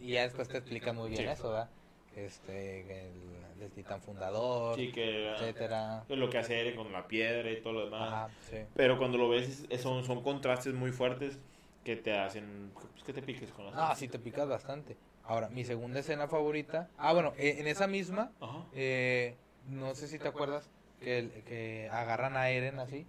[0.00, 1.28] Y ya después te explica muy bien Sí.
[1.28, 1.70] eso, ¿verdad?
[2.16, 6.04] Este, el, del titán fundador, Sí, que etcétera.
[6.08, 8.12] lo que hace Eren con la piedra y todo lo demás.
[8.12, 8.56] Ajá, sí.
[8.74, 11.38] Pero cuando lo ves, es- es- son, son contrastes muy fuertes
[11.84, 14.96] que te hacen pues, que te piques con las Ah, sí, te picas bastante.
[15.24, 16.88] Ahora, mi segunda escena favorita.
[16.98, 18.32] Ah, bueno, eh, en esa misma,
[18.74, 19.34] eh,
[19.68, 20.68] no sé si te acuerdas
[21.00, 23.06] que, el- que agarran a Eren así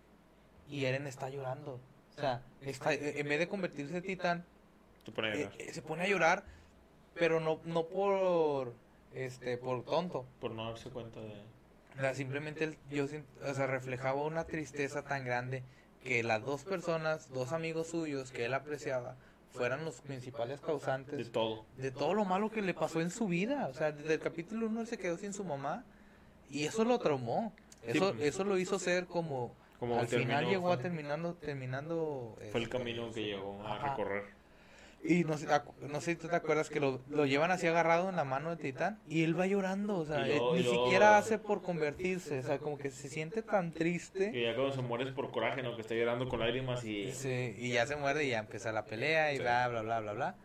[0.69, 1.79] y Eren está llorando.
[2.11, 4.45] O sea, está, eh, en vez de convertirse en titán,
[5.05, 5.55] Te pone a eh, llorar.
[5.59, 6.43] eh, se pone a llorar,
[7.15, 8.73] pero no, no por,
[9.13, 10.25] este, por tonto.
[10.39, 11.41] por no darse cuenta de.
[11.95, 15.63] O sea, simplemente él- yo o sea, reflejaba una tristeza tan grande
[16.03, 19.15] que las dos personas, dos amigos suyos que él apreciaba,
[19.51, 21.65] fueran los principales causantes De todo.
[21.77, 23.67] de todo lo malo que le pasó en su vida.
[23.69, 25.83] O sea, desde el capítulo 1 él se quedó sin su mamá
[26.49, 27.53] y eso lo traumó.
[27.83, 28.27] Eso, pues.
[28.27, 29.53] eso lo hizo ser como...
[29.79, 31.33] Como al final llegó a terminando...
[31.35, 33.89] terminando Fue el este, camino que llegó a Ajá.
[33.89, 34.23] recorrer.
[35.05, 35.47] Y no sé,
[35.81, 38.51] no sé si tú te acuerdas que lo, lo llevan así agarrado en la mano
[38.51, 39.97] del titán y él va llorando.
[39.97, 42.39] O sea, Y luego- él y ni luego- siquiera hace por convertirse.
[42.39, 44.31] O sea, como que se siente tan triste.
[44.31, 45.75] Que ya cuando se muere es por coraje, ¿no?
[45.75, 47.11] Que está llorando con lágrimas y.
[47.11, 49.41] Sí, y ya se muerde y ya empieza la pelea y Sí.
[49.41, 50.35] bla, bla, bla, bla, bla.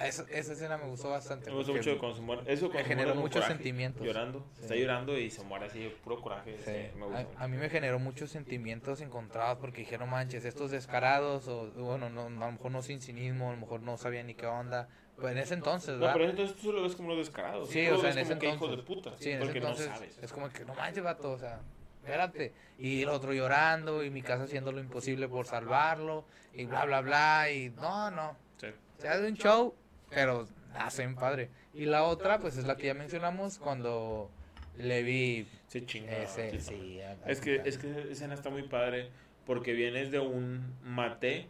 [0.00, 1.50] Eso- esa escena me gustó bastante.
[1.50, 2.42] Me porque mucho cuando se muere.
[2.52, 4.04] Eso me generó muchos coraje, sentimientos.
[4.04, 4.44] Llorando.
[4.54, 4.62] Sí.
[4.62, 6.56] Está llorando y se muere así, puro coraje.
[6.58, 6.64] Sí.
[6.64, 10.70] sí, me gusta A, a mí me generó muchos sentimientos encontrados porque dijeron, manches, estos
[10.70, 14.26] descarados, o bueno, no, a lo mejor no sin cinismo, a lo mejor no sabían
[14.26, 14.88] ni qué onda.
[15.16, 16.14] Pues en ese entonces, No, ¿verdad?
[16.14, 17.68] pero entonces tú lo ves como unos descarados.
[17.68, 18.76] Sí, o sea, en ese como que hijos entonces.
[18.78, 19.12] de puta.
[19.18, 20.18] Sí, en ese entonces no sabes.
[20.22, 21.60] es como que no manches, vato, o sea,
[22.02, 22.54] espérate.
[22.78, 26.24] Y el otro llorando y mi casa haciendo lo imposible por salvarlo
[26.54, 27.50] y bla, bla, bla.
[27.52, 28.68] Y no, no, Sí.
[28.98, 29.74] se hace un show,
[30.14, 31.48] pero hacen padre.
[31.74, 34.30] Y la otra, pues es la que ya mencionamos cuando
[34.78, 37.00] Levi Se ese, sí.
[37.00, 39.08] a- Es que, es que esa escena está muy padre
[39.46, 41.46] porque vienes de un mate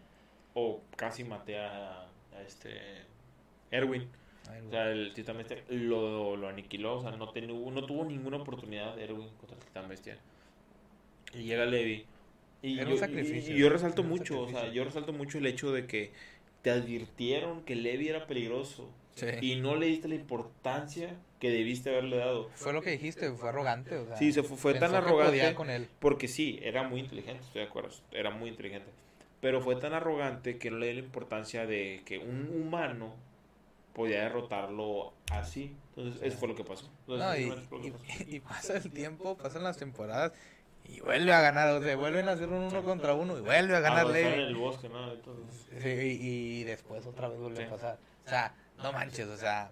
[0.54, 2.70] o casi mate a, a este
[3.70, 4.08] Erwin.
[4.66, 8.38] O sea, el titán bestia lo, lo aniquiló, o sea, no, tenu- no tuvo ninguna
[8.38, 10.18] oportunidad Erwin contra el titán bestia.
[11.32, 12.04] Y llega Levi.
[12.60, 15.46] Y yo, un sacrificio, y- y yo resalto mucho, o sea, yo resalto mucho el
[15.46, 16.12] hecho de que
[16.62, 19.26] te advirtieron que Levi era peligroso Sí.
[19.42, 22.48] y no le diste la importancia que debiste haberle dado.
[22.54, 23.94] Fue lo que dijiste, fue arrogante.
[23.96, 25.86] O sea, Sí, se fue, fue tan arrogante con él.
[25.98, 28.88] porque sí, era muy inteligente, estoy de acuerdo, era muy inteligente.
[29.42, 33.12] Pero fue tan arrogante que no le dio la importancia de que un humano
[33.92, 35.74] podía derrotarlo así.
[35.96, 36.88] Entonces, eso fue lo que pasó.
[37.00, 40.32] Entonces, No, y, lo que y- y pasa el tiempo, pasan las temporadas
[40.84, 41.68] y vuelve a ganar.
[41.74, 44.30] O sea, vuelven a hacer un uno contra uno y vuelve a ganar estaba en
[44.30, 44.42] Levi.
[44.42, 45.12] el bosque, ¿no?
[45.12, 47.62] Entonces, Sí, y, y después otra vez vuelve Sí.
[47.64, 47.98] a pasar.
[48.24, 49.70] O sea, no manches, o sea,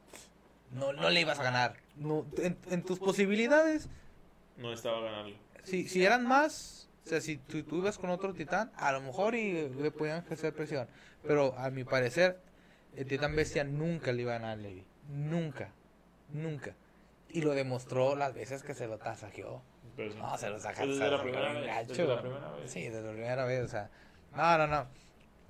[0.72, 1.74] no, no le ibas a ganar.
[1.96, 3.88] No, en, en tus posibilidades,
[4.56, 5.36] no estaba ganando.
[5.64, 9.00] si, si eran más, o sea, si tú, tú ibas con otro titán, a lo
[9.00, 10.88] mejor y le podían ejercer presión.
[11.22, 12.40] Pero a mi parecer,
[12.96, 14.84] el titán bestia nunca le iba a ganar a Levi.
[15.08, 15.72] Nunca,
[16.32, 16.74] nunca.
[17.28, 19.62] Y lo demostró las veces que se lo tasajeó.
[20.00, 20.18] Pero sí.
[20.18, 20.86] No, se lo saca.
[20.86, 21.88] Desde la primera vez, gacho.
[21.88, 22.70] desde la primera vez.
[22.70, 23.90] Sí, desde la primera vez, o sea.
[24.34, 24.86] No, no, no.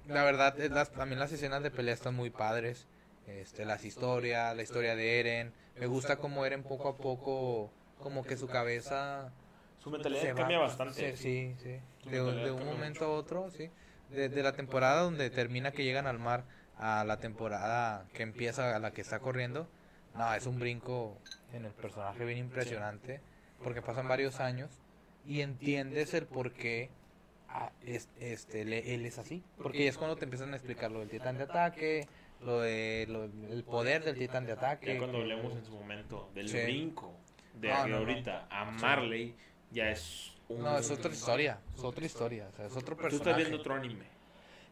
[0.09, 2.86] La verdad, es las, también las escenas de pelea están muy padres.
[3.26, 5.53] Este, las historias, la historia de Eren.
[5.78, 9.30] Me gusta como Eren poco a poco, como que su cabeza
[9.78, 11.16] Su mentalidad se va- cambia bastante.
[11.16, 11.78] Sí, sí.
[12.11, 13.70] De, un cambia momento a otro, sí.
[14.09, 16.44] De, de la temporada donde termina que llegan al mar
[16.76, 19.68] a la temporada que empieza a la que está corriendo.
[20.14, 21.16] No, es un brinco
[21.53, 23.20] en el personaje bien impresionante.
[23.63, 24.71] Porque pasan varios años
[25.27, 26.91] y entiendes el por qué
[27.49, 29.43] ah, es- este, le- él es así.
[29.59, 32.07] Porque es cuando te empiezan a explicar lo del titán de ataque,
[32.41, 34.93] lo de lo- el poder del titán de ataque.
[34.95, 36.59] Ya cuando hablemos en su momento del Sí.
[36.63, 37.13] brinco
[37.55, 37.97] de No, no, no.
[37.99, 39.35] ahorita a Marley,
[39.73, 40.63] ya es un...
[40.63, 43.31] No, es otra historia, es otra historia, o sea, es otro Tú personaje.
[43.31, 44.05] estás viendo otro anime.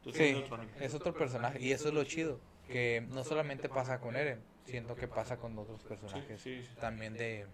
[0.03, 0.73] Tú estás Sí, viendo otro anime.
[0.81, 4.95] es otro personaje y eso es lo chido, que no solamente pasa con Eren, siento
[4.95, 6.81] que pasa con otros personajes Sí, sí, sí.
[6.81, 7.47] también de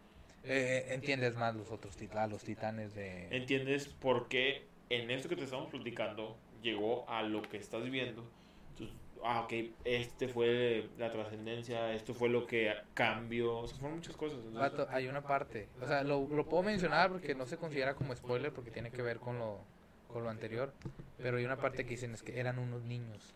[0.45, 5.37] eh, entiendes más los otros titanes, los titanes de ¿Entiendes por qué en esto que
[5.37, 8.25] te estamos platicando llegó a lo que estás viendo?
[8.71, 9.53] Entonces, ah, ok,
[9.85, 14.41] este fue la trascendencia, esto fue lo que cambió, o sea, fueron muchas cosas.
[14.45, 18.15] entonces- hay una parte, o sea, lo, lo puedo mencionar porque no se considera como
[18.15, 19.61] spoiler porque tiene que ver con lo
[20.09, 20.73] con lo anterior,
[21.19, 23.35] pero hay una parte que dicen es que eran unos niños.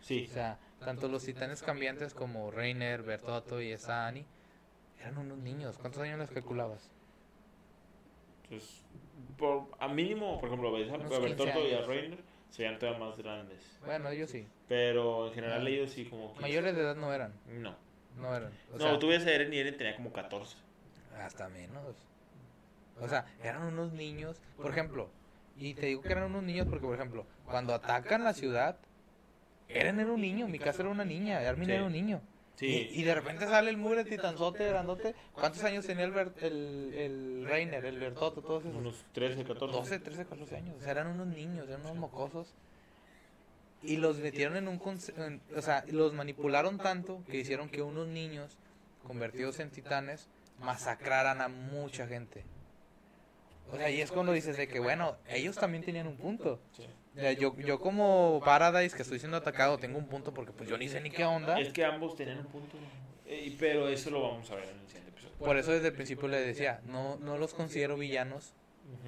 [0.00, 4.26] sí, O sea, tanto los titanes cambiantes como Reiner, Bertotto y esa Annie
[5.00, 5.78] eran unos niños.
[5.78, 6.90] ¿Cuántos años les calculabas?
[8.44, 8.82] entonces,
[9.38, 11.82] por, a mínimo, por ejemplo, 15 y a.
[11.82, 12.18] Reiner,
[12.50, 13.78] serían todavía más grandes.
[13.84, 14.46] Bueno, ellos sí.
[14.68, 16.28] Pero en general ellos sí como...
[16.32, 16.40] 15.
[16.42, 17.32] Mayores de edad no eran.
[17.48, 17.76] No.
[18.18, 18.52] No eran.
[18.72, 20.56] O no, sea, tú ves a Eren y Eren tenía como 14.
[21.18, 21.96] hasta menos.
[23.00, 24.40] O sea, eran unos niños.
[24.56, 25.08] Por ejemplo,
[25.56, 28.76] y te digo que eran unos niños porque, por ejemplo, cuando atacan la ciudad,
[29.68, 31.72] Eren era un niño, mi casa era una niña, Armin Sí.
[31.72, 32.20] era un niño.
[32.60, 32.90] Sí.
[32.92, 35.14] Y, y de repente sale el mugre titanzote, grandote.
[35.32, 38.76] ¿Cuántos años tenía el, Ber- el, el Reiner, el Bertotto, todos esos?
[38.76, 39.76] Unos 13, 14.
[39.78, 40.76] 12, 13, 14 años.
[40.78, 42.52] O sea, eran unos niños, eran unos mocosos.
[43.82, 44.78] Y los metieron en un...
[45.16, 48.58] en- o sea, los manipularon tanto que hicieron que unos niños
[49.06, 52.44] convertidos en titanes masacraran a mucha gente.
[53.72, 56.60] O sea, y es cuando dices de que, bueno, ellos también tenían un punto.
[56.76, 56.84] Sí.
[57.14, 60.78] Sea, yo, yo como Paradise que estoy siendo atacado tengo un punto porque pues yo
[60.78, 61.58] ni sé ni qué onda.
[61.60, 62.76] Es que ambos tenían un punto.
[63.26, 65.36] eh, pero eso lo vamos a ver en el siguiente episodio.
[65.38, 68.52] Por eso desde el principio le decía, no, no los considero villanos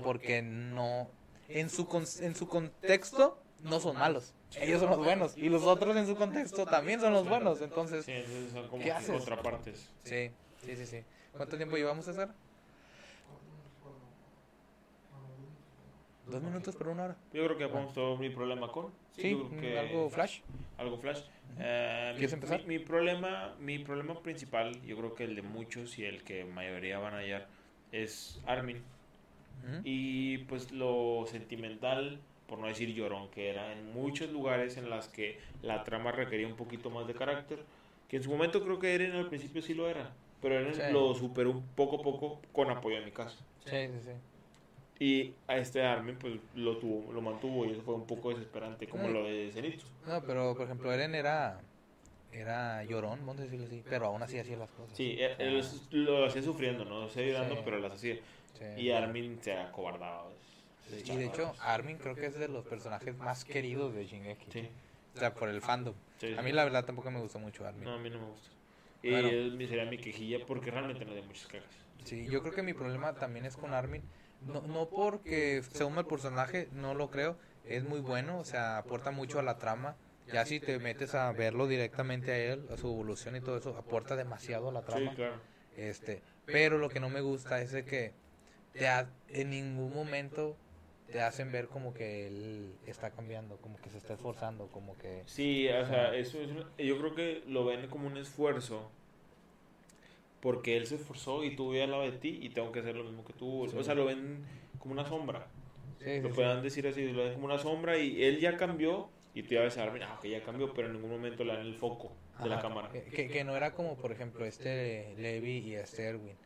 [0.03, 1.09] porque no
[1.49, 5.63] en su con- en su contexto no son malos ellos son los buenos y los
[5.65, 9.11] otros en su contexto también son los buenos entonces Sí, entonces son como ¿Qué haces?
[9.11, 9.89] contrapartes.
[10.05, 10.31] sí
[10.65, 11.05] sí sí sí
[11.37, 12.29] cuánto tiempo llevamos a hacer
[16.27, 18.93] dos minutos por una hora Yo creo que todo mi problema con.
[19.13, 20.41] sí que- algo flash
[20.79, 21.21] Algo flash.
[21.59, 22.61] Eh, mi- ¿Quieres empezar?
[22.67, 26.45] Mi, mi problema, mi problema principal, yo creo que el de muchos y el que
[26.45, 27.47] mayoría van a hallar,
[27.93, 28.83] es Armin.
[29.85, 32.19] Y pues lo sentimental,
[32.49, 36.47] por no decir llorón, que era en muchos lugares en las que la trama requería
[36.49, 37.61] un poquito más de carácter.
[38.09, 40.11] Que en su momento creo que Eren al principio sí lo era.
[40.41, 40.83] Pero Eren Sí.
[40.91, 43.39] lo superó un poco a poco con apoyo de mi casa.
[43.65, 44.11] sí sí sí
[45.03, 48.87] Y a este Armin pues lo tuvo, lo mantuvo y eso fue un poco desesperante,
[48.87, 49.13] como Mm.
[49.13, 49.85] lo de Zenitsu.
[50.07, 51.61] no pero por ejemplo Eren era
[52.33, 55.63] era llorón vamos a decirlo así pero aún así hacía las cosas Sí, él, O
[55.63, 57.63] sea, él lo hacía sufriendo, no lo hacía llorando, Sí.
[57.65, 58.15] pero las hacía.
[58.57, 58.81] sí.
[58.81, 60.29] Y Armin se acobardaba.
[60.89, 64.53] Sí, y de hecho Armin creo que es de los personajes más queridos de Shingeki
[64.53, 64.69] Sí,
[65.17, 67.85] o sea por el fandom sí, A mí la verdad tampoco me gustó mucho Armin.
[67.85, 68.49] No, a mí no me gusta.
[69.03, 69.29] Y Bueno.
[69.67, 71.69] sería mi quejilla porque realmente no de muchas quejas.
[72.05, 74.03] Sí, yo creo que mi problema también es con Armin.
[74.47, 77.37] No, no porque sea un mal personaje, no lo creo.
[77.65, 79.97] Es muy bueno, o sea, aporta mucho a la trama.
[80.27, 83.77] Ya si te metes a verlo directamente a él, a su evolución y todo eso,
[83.77, 85.15] aporta demasiado a la Sí, trama.
[85.15, 85.37] claro.
[85.77, 88.13] Este, pero lo que no me gusta es de que
[88.73, 90.57] te ha- en ningún momento
[91.11, 95.23] te hacen ver como que él está cambiando, como que se está esforzando, como que...
[95.27, 98.91] Sí, o sea, eso es, yo creo que lo ven como un esfuerzo
[100.43, 103.05] porque él se esforzó y tú al lado de ti y tengo que hacer lo
[103.05, 103.67] mismo que tú.
[103.71, 103.77] Sí.
[103.79, 104.45] O sea, lo ven
[104.79, 105.47] como una sombra.
[106.05, 109.09] Sí, Lo sí, puedan decir así, lo ven como una sombra y él ya cambió
[109.35, 111.55] y tú ya ves a ver, ah, ok, ya cambió, pero en ningún momento le
[111.55, 112.13] dan el foco
[112.43, 112.91] de la cámara.
[112.91, 116.37] Que, que- no era como, por ejemplo, este Levi y este Erwin.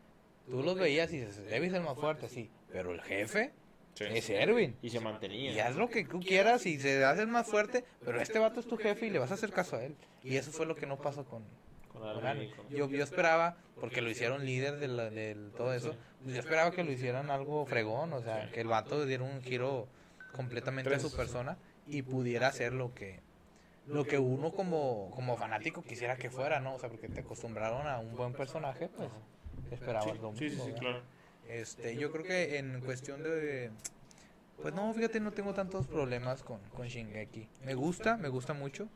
[0.49, 3.51] Tú los veías y dices, Levi es el más fuerte, sí, pero el jefe
[3.95, 4.05] Sí.
[4.11, 4.77] es Erwin.
[4.83, 5.53] Y se mantenía.
[5.53, 8.61] Y haz lo que tú quieras y se hace el más fuerte, pero este vato
[8.61, 9.97] es tu jefe y le vas a hacer caso a él.
[10.23, 11.43] Y eso fue lo que no pasó con,
[12.71, 16.71] Yo, yo esperaba, porque lo hicieron líder de, la- del todo eso, pues yo esperaba
[16.71, 18.53] que lo hicieran algo fregón, o sea, Sí.
[18.53, 19.89] que el vato diera un giro
[20.33, 23.21] completamente a su persona y pudiera hacer lo que
[23.87, 26.75] lo que uno como, como fanático quisiera que fuera, ¿no?
[26.75, 29.09] O sea, porque te acostumbraron a un buen personaje, pues
[29.71, 30.65] esperabas Sí, lo sí, sí, mismo.
[30.65, 30.81] sí, ¿verdad?
[30.81, 31.03] claro.
[31.49, 33.71] Este, yo creo que en cuestión de...
[34.61, 37.49] Pues no, fíjate, no tengo tantos problemas con, con Shingeki.
[37.65, 38.89] Me gusta, me gusta mucho.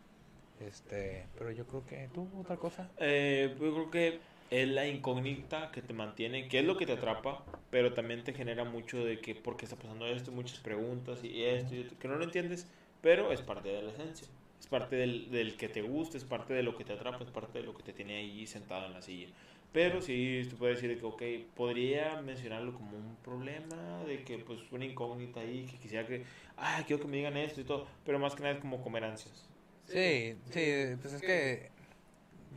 [0.60, 2.90] Este, pero yo creo que tú, otra cosa.
[2.98, 6.92] Eh, yo creo que es la incógnita que te mantiene, que es lo que te
[6.92, 11.22] atrapa, pero también te genera mucho de que por qué está pasando esto, muchas preguntas
[11.22, 12.66] y esto, y esto, que no lo entiendes,
[13.00, 14.26] pero es parte de la esencia.
[14.58, 17.30] Es parte del, del que te gusta, es parte de lo que te atrapa, es
[17.30, 19.28] parte de lo que te tiene ahí sentado en la silla.
[19.72, 21.22] Pero sí, tú puedes decir que, ok,
[21.54, 26.24] podría mencionarlo como un problema, de que pues una incógnita ahí, que quisiera que,
[26.56, 29.04] ah, quiero que me digan esto y todo, pero más que nada es como comer
[29.04, 29.48] ansias.
[29.90, 31.70] Sí, sí, pues es que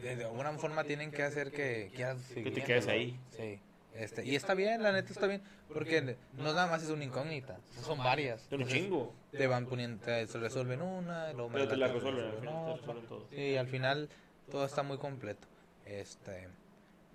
[0.02, 3.20] de, de alguna forma tienen que hacer que quieras seguir te quedes ahí.
[3.32, 3.60] Sí.
[3.96, 7.60] Este, y está bien, la neta está bien, porque no nada más es una incógnita,
[7.84, 8.48] son varias.
[8.52, 9.14] Un chingo.
[9.32, 12.32] Te van poniendo, te se resuelven una, y luego Pero te la adelante resuelven, al
[12.32, 12.94] resuelven final te otra.
[12.94, 13.28] resuelven todo.
[13.30, 14.10] Sí, al final
[14.50, 15.48] todo está muy completo.
[15.86, 16.48] Este,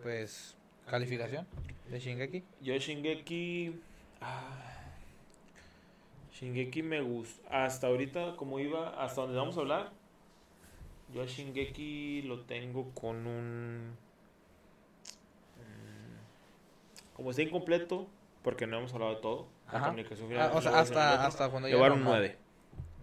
[0.03, 0.57] pues,
[0.87, 1.49] calificación
[1.91, 2.45] de Shingeki.
[2.61, 3.81] Yo Shingeki.
[4.21, 4.85] ah,
[6.33, 7.64] Shingeki me gusta.
[7.64, 9.97] Hasta ahorita, como iba, hasta donde vamos a hablar.
[11.15, 13.97] Yo a Shingeki lo tengo con un.
[15.57, 18.07] mm, Como está incompleto,
[18.43, 19.47] porque no hemos hablado de todo.
[19.73, 21.27] La comunicación final, Ah, o sea, hasta, otro.
[21.27, 22.37] hasta cuando Le voy a dar un llegaron a 9.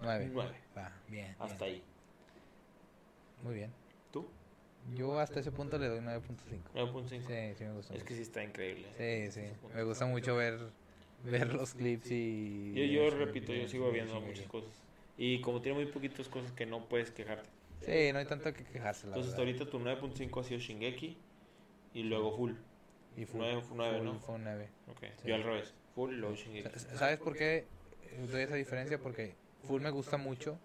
[0.01, 0.25] Nueve.
[0.25, 0.55] Un 9.
[0.77, 1.75] Va, bien, Hasta bien.
[1.77, 1.83] ahí.
[3.43, 3.71] Muy bien.
[4.11, 4.27] ¿Tú?
[4.95, 6.59] Yo hasta ese punto le doy 9.5.
[6.73, 7.07] 9.5.
[7.07, 7.93] Sí, sí me gusta.
[7.93, 8.05] Es mucho.
[8.05, 8.87] que sí está increíble.
[8.97, 9.47] Sí, sí.
[9.75, 10.59] Me gusta mucho ver,
[11.23, 12.73] ver los clips y...
[12.73, 14.71] Yo, yo repito, yo sigo viendo muchas cosas.
[15.17, 17.47] Y como tiene muy poquitas cosas que no puedes quejarte.
[17.81, 21.17] Sí, no hay tanto que quejarse, la Entonces hasta ahorita tu 9.5 ha sido Shingeki
[21.93, 22.53] y luego Full.
[23.17, 24.19] Y fue, nueve- fue nueve, full- ¿no?
[24.19, 24.69] Fue un 9.
[24.89, 25.27] Ok, Sí.
[25.27, 25.73] yo al revés.
[25.93, 26.79] Full y luego Shingeki.
[26.97, 27.67] ¿Sabes por qué
[28.31, 28.97] doy esa diferencia?
[28.99, 29.35] Porque
[29.67, 30.57] Full me gusta mucho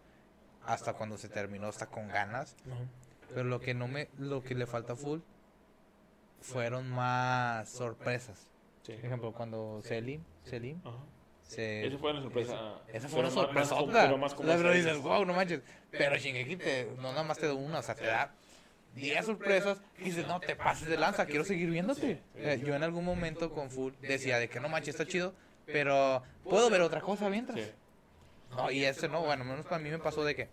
[0.65, 2.57] hasta cuando se terminó, hasta con ganas.
[3.29, 5.21] Pero lo que no me, lo que le falta a Full
[6.41, 8.51] fueron más sorpresas.
[8.83, 8.93] Sí.
[8.95, 10.97] Por ejemplo, cuando Selim, Selim Ajá.
[11.51, 11.87] Se...
[11.87, 12.81] Eso fue una sorpresa.
[12.93, 14.03] Esa fue una Pero más- más como- sorpresota.
[14.05, 14.85] pero más como La verdad seis.
[14.85, 15.61] dices, wow, no manches.
[15.91, 18.33] Pero Shingeki te, no nada más te da una, o sea, te da
[18.95, 22.21] 10 sorpresas y dices, no, te pases de lanza, quiero seguir viéndote.
[22.37, 25.35] Eh, yo en algún momento con Full decía de que no manches, está chido,
[25.67, 27.59] pero puedo ver otra cosa mientras.
[27.59, 27.67] Sí.
[28.57, 30.49] No, y ese no, bueno, menos para mí me pasó de que,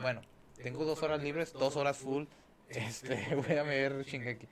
[0.00, 0.20] bueno,
[0.62, 2.24] tengo dos horas libres, dos horas full,
[2.68, 4.46] este, voy a ver Shingeki.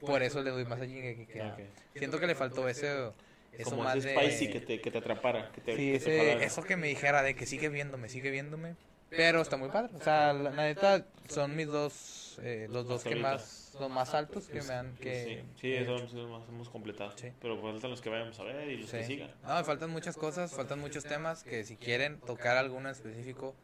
[0.00, 1.60] Por eso le doy más a Shingeki que a- Ok.
[1.96, 3.10] Siento que le faltó ese,
[3.58, 4.14] eso Como más ese de...
[4.16, 5.50] spicy que te, que te atrapara.
[5.52, 8.76] Que te, Sí, que ese, eso que me dijera de que sigue viéndome, sigue viéndome.
[9.10, 9.90] Pero está muy padre.
[9.94, 14.12] O sea, la, la neta son mis dos, eh, los dos que más, los más
[14.14, 15.44] altos que me han, que...
[15.54, 17.12] Sí, sí, eso hemos, hemos completado.
[17.16, 17.28] Sí.
[17.40, 19.30] Pero faltan los que vayamos a ver y los que sigan.
[19.44, 23.54] No, me faltan muchas cosas, faltan muchos temas que si quieren tocar alguno en específico,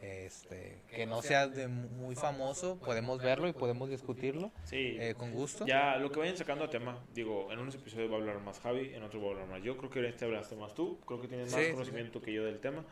[0.00, 4.96] este, que no sea de mu- muy famoso, podemos verlo y podemos discutirlo Sí.
[5.00, 5.66] eh, con gusto.
[5.66, 8.60] Ya, lo que vayan sacando a tema, digo, en unos episodios va a hablar más
[8.60, 9.76] Javi, en otros va a hablar más yo.
[9.78, 12.32] Creo que en este hablaste más tú, creo que tienes más Sí, sí, conocimiento que
[12.32, 12.84] yo del tema.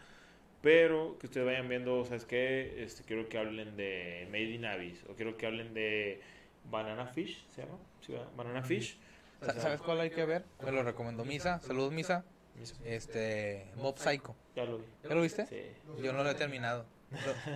[0.62, 2.82] Pero que ustedes vayan viendo, ¿sabes qué?
[2.82, 6.22] Este, quiero que hablen de Made in Abyss, o quiero que hablen de
[6.70, 7.78] Banana Fish, ¿se llama?
[8.34, 8.98] Banana Fish.
[9.42, 10.44] O Sa- sea, ¿Sabes cuál hay que ver?
[10.64, 11.60] Me lo recomendó Misa.
[11.60, 12.24] Saludos Misa.
[12.84, 14.34] Este, Mob Psycho.
[14.56, 14.84] Ya lo vi.
[15.08, 15.46] ¿Ya lo viste?
[15.46, 15.62] Sí.
[16.02, 16.86] Yo no lo he terminado.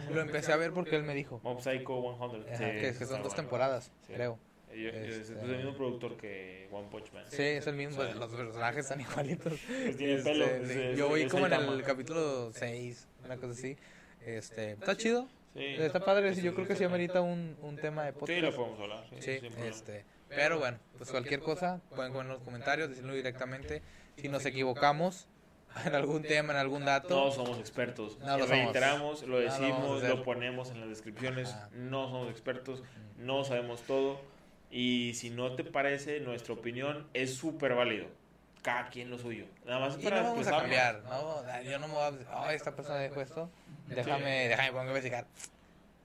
[0.09, 1.41] Lo, lo empecé a ver porque él me dijo.
[1.43, 2.43] Mob Psycho 100.
[2.55, 3.35] Ajá, sí, que, que son dos bueno.
[3.35, 4.13] temporadas, Sí.
[4.15, 4.39] creo.
[4.71, 7.25] Yo- Es Este- el mismo productor que One Punch Man.
[7.29, 8.03] Sí, es el mismo.
[8.05, 8.11] Sí.
[8.19, 9.55] Los personajes están igualitos.
[9.67, 10.47] Pues tiene Este, pelo.
[10.67, 10.73] sí.
[10.81, 13.77] es- Yo voy como en el capítulo 6, una cosa así.
[14.25, 15.27] Este, está chido.
[15.55, 15.65] Sí.
[15.79, 18.43] Está padre, sí, yo creo que sí amerita un, un tema de Sí, podcast.
[18.43, 19.05] lo podemos hablar.
[19.19, 23.83] Sí, Sí, este, pero bueno, pues cualquier cosa pueden poner en los comentarios, decirlo directamente.
[24.21, 25.27] Si nos equivocamos
[25.85, 28.19] en algún tema, en algún dato, No somos expertos.
[28.19, 28.47] No lo.
[28.47, 31.51] Reiteramos, lo decimos, lo ponemos en las descripciones.
[31.51, 31.71] Ajá.
[31.75, 32.83] No somos expertos,
[33.19, 34.21] no sabemos todo.
[34.71, 38.07] Y si no te parece, nuestra opinión es súper válido.
[38.63, 39.47] cada quien lo suyo.
[39.65, 41.63] Nada más Y no para vamos a cambiar, ¿no?
[41.63, 42.41] Yo no me voy a...
[42.41, 43.49] Oh, esta persona dijo esto.
[43.87, 45.27] Déjame, déjame pongo a investigar.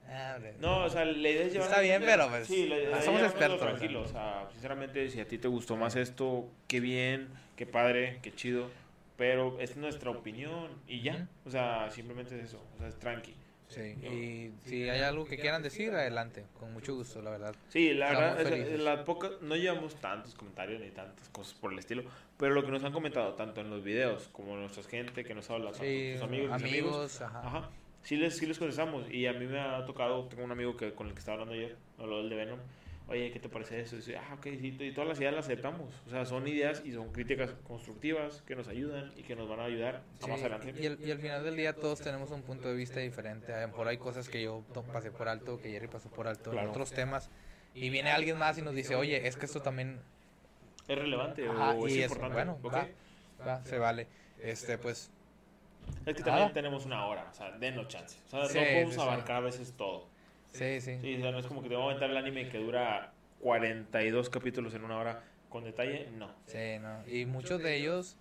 [0.08, 0.38] Ah.
[0.60, 1.68] No, o sea, la idea es llevar.
[1.68, 5.20] Está bien, pero, pues, Sí, la idea ah, somos expertos, Tranquilo, o sea, sinceramente, si
[5.20, 8.70] a ti te gustó más esto, qué bien, qué padre, qué chido.
[9.16, 11.28] Pero es nuestra opinión y ya.
[11.46, 12.60] O sea, simplemente es eso.
[12.74, 13.34] O sea, es tranqui.
[13.68, 17.54] Sí, y si hay algo que quieran decir, adelante, con mucho gusto, la verdad.
[17.70, 21.72] Sí, la Estamos verdad, es- la poca, no llevamos tantos comentarios ni tantas cosas por
[21.72, 22.04] el estilo,
[22.36, 25.48] pero lo que nos han comentado, tanto en los videos como nuestra gente que nos
[25.50, 27.40] habla, tanto Sí, sus amigos, amigos, amigos, ajá.
[27.46, 27.70] Ajá.
[28.02, 29.10] Sí les, sí les contestamos.
[29.10, 31.54] Y a mí me ha tocado, tengo un amigo que, con el que estaba hablando
[31.54, 32.58] ayer, habló del de Venom.
[33.06, 33.96] Oye, ¿qué te parece eso?
[33.96, 35.92] Y dice, ah, ok, sí, y todas las ideas las aceptamos.
[36.06, 39.60] O sea, son ideas y son críticas constructivas que nos ayudan y que nos van
[39.60, 40.74] a ayudar a Sí, más adelante.
[40.80, 43.52] y, al, y al final del día todos tenemos un punto de vista diferente.
[43.52, 46.50] A lo mejor hay cosas que yo pasé por alto, que Jerry pasó por alto
[46.50, 46.64] Claro.
[46.66, 47.28] en otros temas.
[47.74, 50.00] Y viene alguien más y nos dice, oye, es que esto también...
[50.88, 52.34] Es relevante Ajá, o es y eso, importante.
[52.34, 52.74] bueno, ¿ok?
[52.74, 54.06] va, va, se vale.
[54.40, 55.10] Este, pues,
[56.06, 56.52] Es que también Ah.
[56.54, 58.18] tenemos una hora, o sea, denos chance.
[58.26, 59.06] O sea, Sí, no podemos sí, sí.
[59.06, 60.08] abarcar a veces todo.
[60.54, 60.98] Sí, sí.
[61.00, 63.12] Sí, o sea, no es como que te voy a aventar el anime que dura
[63.40, 66.30] 42 capítulos en una hora con detalle, no.
[66.46, 67.06] Sí, no.
[67.06, 68.16] Y muchos de ellos,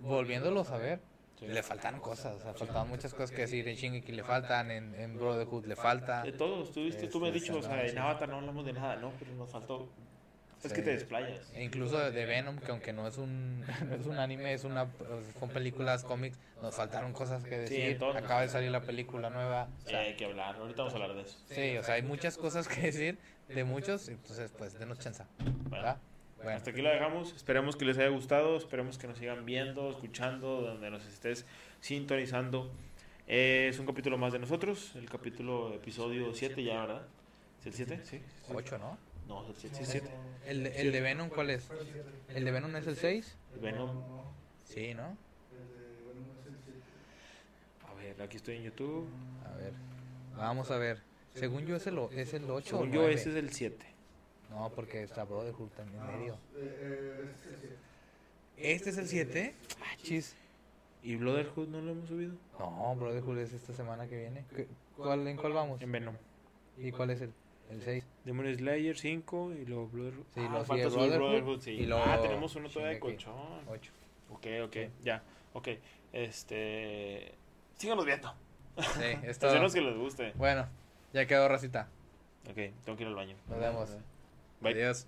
[0.00, 1.00] volviéndolos a ver,
[1.40, 2.36] le faltan cosas.
[2.36, 3.68] O sea, faltaban muchas cosas que decir.
[3.68, 6.22] En Shingeki le faltan, en, en Brotherhood le falta.
[6.22, 7.98] De todos, tú, viste, tú me has Este, dicho, o sea, en.
[7.98, 9.88] Avatar no hablamos de nada, no, pero nos faltó.
[10.62, 10.76] Es Sí.
[10.76, 11.52] que te desplayas.
[11.54, 14.88] E incluso de, Venom, que aunque no es un, no es un anime, es una,
[15.38, 17.98] son películas, cómics, nos faltaron cosas que Sí, decir.
[17.98, 18.16] todos.
[18.16, 19.64] Acaba de salir la película nueva.
[19.64, 21.38] O Sí, sea, hay que hablar, ahorita vamos a hablar de eso.
[21.50, 24.08] sí, o sea, hay muchas cosas que decir de muchos.
[24.08, 25.22] Entonces, pues, denos chance.
[25.70, 25.98] ¿verdad?
[26.38, 27.32] Bueno, hasta aquí lo dejamos.
[27.34, 31.44] Esperemos que les haya gustado, esperemos que nos sigan viendo, escuchando, donde nos estés
[31.80, 32.70] sintonizando.
[33.28, 37.02] Eh, es un capítulo más de nosotros, el capítulo, episodio 7 ya, ¿verdad?
[37.60, 38.00] ¿Es el 7?
[38.04, 38.18] Sí.
[38.18, 38.52] sí.
[38.54, 38.98] 8, ¿no?
[39.28, 40.10] No, es el 7, sí, es 7.
[40.46, 41.68] ¿El, de- el de Venom cuál es?
[42.28, 43.36] ¿El de Venom es el 6?
[43.60, 43.90] Venom.
[44.64, 45.16] Sí, ¿no?
[47.88, 49.08] A ver, aquí estoy en YouTube.
[49.44, 49.72] A ver,
[50.36, 51.00] vamos a ver.
[51.34, 53.14] Según yo es el, es el 8 Según yo, 9.
[53.14, 53.84] ese es el 7.
[54.50, 56.38] No, porque está Brotherhood también en medio.
[56.56, 57.76] Eh, este es el siete.
[58.56, 59.54] ¿Este es el 7?
[59.82, 60.36] Ah, chis.
[61.02, 62.34] ¿Y Brotherhood no lo hemos subido?
[62.58, 64.44] No, Brotherhood es esta semana que viene.
[64.54, 65.80] ¿Qué- ¿Cuál, ¿En cuál vamos?
[65.82, 66.14] En Venom.
[66.78, 67.32] ¿Y cuál es el?
[67.70, 68.04] El 6.
[68.24, 70.24] Demon Slayer 5 y luego Brotherhood.
[70.34, 71.70] Sí, ah, falta Brotherhood Brotherhood, sí.
[71.72, 73.34] y luego Ah, tenemos uno todavía de colchón.
[73.68, 73.92] 8.
[74.30, 75.22] Ok, ok, ya.
[75.52, 75.68] Ok,
[76.12, 77.34] este...
[77.76, 78.32] Síganos viendo.
[78.78, 79.50] Sí, es todo.
[79.50, 80.32] Esperemos que les guste.
[80.36, 80.66] Bueno,
[81.12, 81.88] ya quedó racita.
[82.48, 83.36] Ok, tengo que ir al baño.
[83.48, 83.96] Nos vemos.
[84.60, 84.72] Bye.
[84.72, 85.06] Adiós.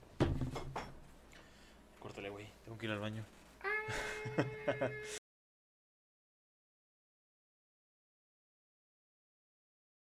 [2.00, 2.46] Córtale, güey.
[2.64, 3.24] Tengo que ir al baño.